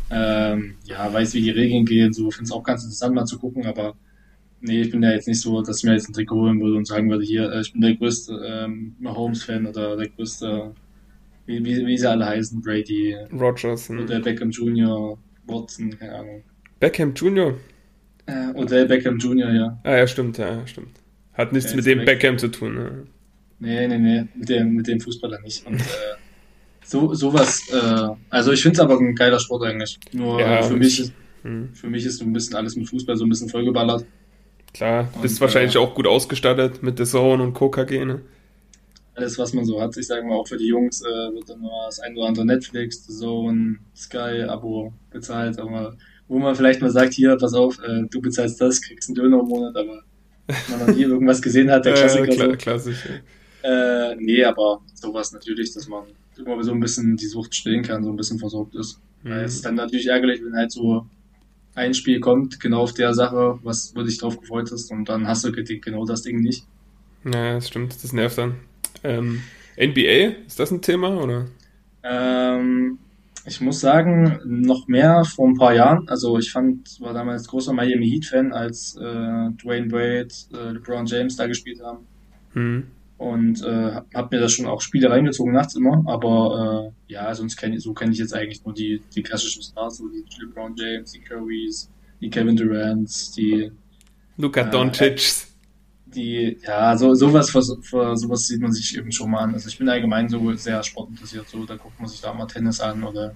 [0.09, 2.11] Ähm, ja, weiß, wie die Regeln gehen.
[2.11, 3.93] So finde es auch ganz interessant mal zu gucken, aber
[4.61, 6.77] nee, ich bin ja jetzt nicht so, dass ich mir jetzt ein Trikot holen würde
[6.77, 10.73] und sagen würde, hier, äh, ich bin der größte ähm, Mahomes-Fan oder der größte,
[11.45, 14.01] wie, wie, wie sie alle heißen, Brady, Rogers, ne?
[14.01, 16.43] oder Beckham Jr., Watson, keine Ahnung.
[16.79, 17.53] Beckham Jr.?
[18.25, 19.79] Äh, Odell Beckham Jr., ja.
[19.83, 20.98] Ah ja, stimmt, ja, stimmt.
[21.39, 22.73] Hat nichts mit dem Beckham zu tun.
[22.75, 23.07] Ne?
[23.59, 25.65] Nee, nee, nee, mit dem, mit dem Fußballer nicht.
[25.65, 25.83] Und äh,
[26.83, 29.97] so sowas, äh, also ich finde es aber ein geiler Sport eigentlich.
[30.11, 31.13] Nur ja, für mich ist,
[31.43, 31.69] hm.
[31.73, 34.05] für mich ist so ein bisschen alles mit Fußball so ein bisschen vollgeballert.
[34.73, 38.19] Klar, bist und, wahrscheinlich äh, auch gut ausgestattet mit The Zone und KKG, ne?
[39.15, 39.95] Alles, was man so hat.
[39.95, 42.45] Ich sage mal, auch für die Jungs äh, wird dann nur das ein oder andere
[42.45, 45.57] Netflix, The Zone, Sky-Abo bezahlt.
[45.57, 45.95] Aber
[46.27, 49.39] wo man vielleicht mal sagt, hier, pass auf, äh, du bezahlst das, kriegst einen Döner
[49.39, 50.03] im Monat, aber
[50.69, 52.31] man noch nie irgendwas gesehen hat, der Klassiker.
[52.31, 52.51] So.
[52.57, 53.09] Klassisch.
[53.63, 56.05] Äh, nee, aber sowas natürlich, dass man
[56.37, 58.99] immer so ein bisschen die Sucht stehen kann, so ein bisschen versorgt ist.
[59.23, 59.31] Mhm.
[59.31, 61.05] Es ist dann natürlich ärgerlich, wenn halt so
[61.75, 65.27] ein Spiel kommt, genau auf der Sache, was du dich drauf gefreut hast, und dann
[65.27, 66.65] hast du genau das Ding nicht.
[67.25, 68.55] Ja, das stimmt, das nervt dann.
[69.03, 69.41] Ähm,
[69.77, 71.47] NBA, ist das ein Thema, oder?
[72.03, 72.97] Ähm,
[73.49, 76.07] ich muss sagen, noch mehr vor ein paar Jahren.
[76.07, 81.35] Also ich fand, war damals großer Miami Heat-Fan, als äh, Dwayne Wade, äh, LeBron James
[81.35, 82.05] da gespielt haben.
[82.53, 82.83] Mhm.
[83.17, 86.03] Und äh, hab mir das schon auch Spiele reingezogen nachts immer.
[86.05, 89.63] Aber äh, ja, sonst kenne ich, so kenne ich jetzt eigentlich nur die, die klassischen
[89.63, 91.89] Stars, so die LeBron James, die Currys,
[92.21, 93.71] die Kevin Durants, die
[94.37, 95.48] Luka äh, Doncic.
[96.15, 99.53] Die, ja, so sowas sowas sieht man sich eben schon mal an.
[99.53, 102.79] Also ich bin allgemein so sehr sportinteressiert, so da guckt man sich da mal Tennis
[102.81, 103.35] an oder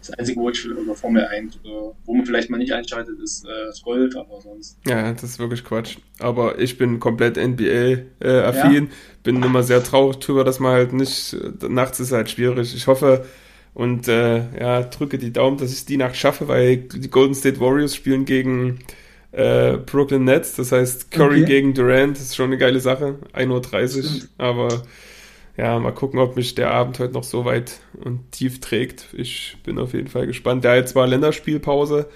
[0.00, 3.44] das Einzige, wo ich oder Formel 1 oder wo man vielleicht mal nicht einschaltet, ist
[3.44, 4.78] äh, das Golf, aber sonst.
[4.86, 5.96] Ja, das ist wirklich Quatsch.
[6.18, 8.86] Aber ich bin komplett NBA-affin, äh, ja.
[9.22, 12.74] bin immer sehr traurig darüber, dass man halt nicht, äh, nachts ist halt schwierig.
[12.74, 13.24] Ich hoffe
[13.74, 17.60] und äh, ja, drücke die Daumen, dass ich die Nacht schaffe, weil die Golden State
[17.60, 18.78] Warriors spielen gegen
[19.32, 21.44] äh, Brooklyn Nets, das heißt Curry okay.
[21.44, 24.82] gegen Durant, ist schon eine geile Sache, 1.30 Uhr, aber
[25.56, 29.06] ja, mal gucken, ob mich der Abend heute noch so weit und tief trägt.
[29.14, 30.64] Ich bin auf jeden Fall gespannt.
[30.64, 32.08] Ja, jetzt war Länderspielpause.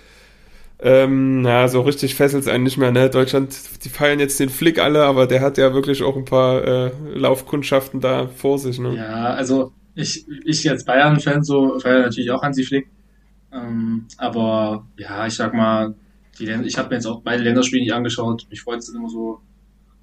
[0.82, 3.10] Ähm, ja, so richtig fesselt es einen nicht mehr, ne?
[3.10, 3.54] Deutschland,
[3.84, 6.90] die feiern jetzt den Flick alle, aber der hat ja wirklich auch ein paar äh,
[7.14, 8.96] Laufkundschaften da vor sich, ne?
[8.96, 12.88] Ja, also ich, ich als Bayern-Fan so feiere natürlich auch Hansi Flick.
[13.52, 15.94] Ähm, aber ja, ich sag mal,
[16.40, 18.46] die, ich habe mir jetzt auch beide Länderspiele nicht angeschaut.
[18.50, 19.40] Mich freut es immer so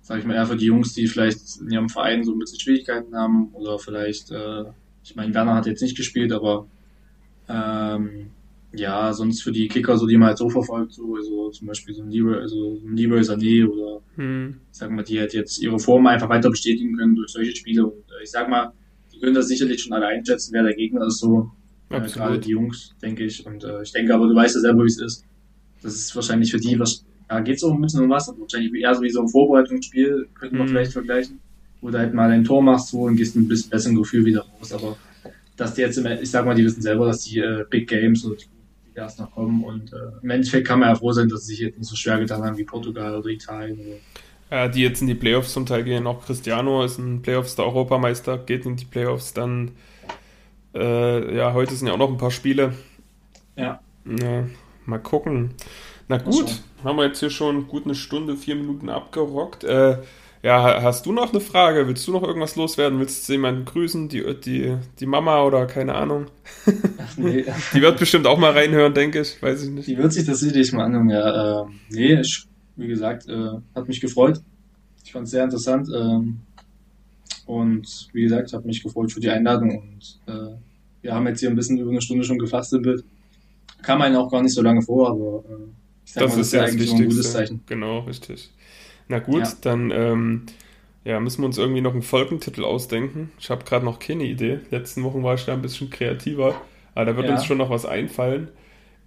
[0.08, 2.62] sag ich mal, eher für die Jungs, die vielleicht in ihrem Verein so ein bisschen
[2.62, 4.64] Schwierigkeiten haben oder vielleicht, äh,
[5.04, 6.66] ich meine, Werner hat jetzt nicht gespielt, aber
[7.50, 8.28] ähm,
[8.72, 11.94] ja, sonst für die Kicker, so die man halt so verfolgt, so also zum Beispiel
[11.94, 14.62] so ein Leroy, also ein Leroy Sané oder hm.
[14.72, 17.86] sagen wir, die halt jetzt ihre Form einfach weiter bestätigen können durch solche Spiele.
[17.86, 18.72] Und äh, ich sag mal,
[19.14, 21.52] die können das sicherlich schon alle einschätzen, wer der Gegner ist, so
[21.90, 23.46] äh, gerade die Jungs, denke ich.
[23.46, 25.26] Und äh, ich denke aber, du weißt ja selber, wie es ist.
[25.82, 28.74] Das ist wahrscheinlich für die, was, ja, geht es auch ein bisschen um was, wahrscheinlich
[28.74, 30.74] eher so wie so ein Vorbereitungsspiel, könnte man hm.
[30.74, 31.40] vielleicht vergleichen,
[31.82, 34.46] wo du halt mal ein Tor machst so und gehst ein bisschen besseren Gefühl wieder
[34.60, 34.72] raus.
[34.74, 34.98] Aber
[35.56, 38.26] dass die jetzt, im, ich sag mal, die wissen selber, dass die äh, Big Games
[38.26, 38.46] oder die
[38.98, 39.64] erst noch kommen.
[39.64, 41.96] Und äh, im Endeffekt kann man ja froh sein, dass sie sich jetzt nicht so
[41.96, 43.80] schwer getan haben wie Portugal oder Italien.
[43.80, 43.98] Oder
[44.50, 46.08] ja, die jetzt in die Playoffs zum Teil gehen.
[46.08, 49.34] Auch Cristiano ist ein Playoffs der Europameister, geht in die Playoffs.
[49.34, 49.72] Dann,
[50.74, 52.74] äh, ja, heute sind ja auch noch ein paar Spiele.
[53.56, 53.80] Ja.
[54.06, 54.46] ja
[54.88, 55.52] mal gucken.
[56.08, 59.64] Na gut, haben wir jetzt hier schon gut eine Stunde, vier Minuten abgerockt.
[59.64, 59.98] Äh,
[60.44, 61.88] ja, hast du noch eine Frage?
[61.88, 63.00] Willst du noch irgendwas loswerden?
[63.00, 64.08] Willst du jemanden grüßen?
[64.08, 66.28] Die, die, die Mama oder keine Ahnung?
[66.66, 67.44] Ach, nee.
[67.74, 69.42] Die wird bestimmt auch mal reinhören, denke ich.
[69.42, 69.88] Weiß ich nicht.
[69.88, 71.64] Die wird sich das sicherlich mal anhören, ja.
[71.64, 74.40] Äh, nee, ich, wie gesagt, äh, hat mich gefreut.
[75.04, 75.90] Ich fand es sehr interessant.
[75.94, 76.40] Ähm,
[77.46, 79.80] und wie gesagt, habe mich gefreut für die Einladung.
[79.80, 80.56] Und äh,
[81.02, 83.04] wir haben jetzt hier ein bisschen über eine Stunde schon gefasst im Bild.
[83.88, 85.64] Kam einem auch gar nicht so lange vor, aber äh,
[86.06, 87.64] ich sag das mal, das ist ja eigentlich ein gutes Zeichen.
[87.68, 88.52] Genau, richtig.
[89.08, 89.54] Na gut, ja.
[89.62, 90.46] dann ähm,
[91.06, 93.32] ja, müssen wir uns irgendwie noch einen Folgentitel ausdenken.
[93.40, 94.60] Ich habe gerade noch keine Idee.
[94.72, 96.60] Letzten Wochen war ich da ein bisschen kreativer,
[96.96, 97.36] aber da wird ja.
[97.36, 98.50] uns schon noch was einfallen.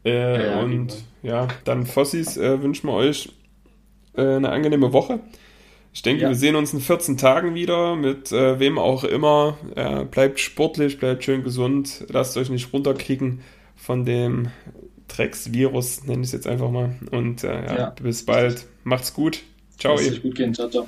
[0.03, 3.35] Äh, ja, und ja, dann Fossis äh, wünschen wir euch
[4.17, 5.21] äh, eine angenehme Woche.
[5.93, 9.59] Ich denke, wir sehen uns in 14 Tagen wieder mit äh, wem auch immer.
[10.11, 13.41] bleibt sportlich, bleibt schön gesund, lasst euch nicht runterkriegen
[13.81, 14.49] von dem
[15.09, 16.97] Drecksvirus, nenne ich es jetzt einfach mal.
[17.11, 18.67] Und äh, ja, bis bald.
[18.85, 19.43] Macht's gut.
[19.79, 19.97] Ciao.
[19.97, 20.55] Lass gut gehen.
[20.55, 20.87] Ciao, ciao.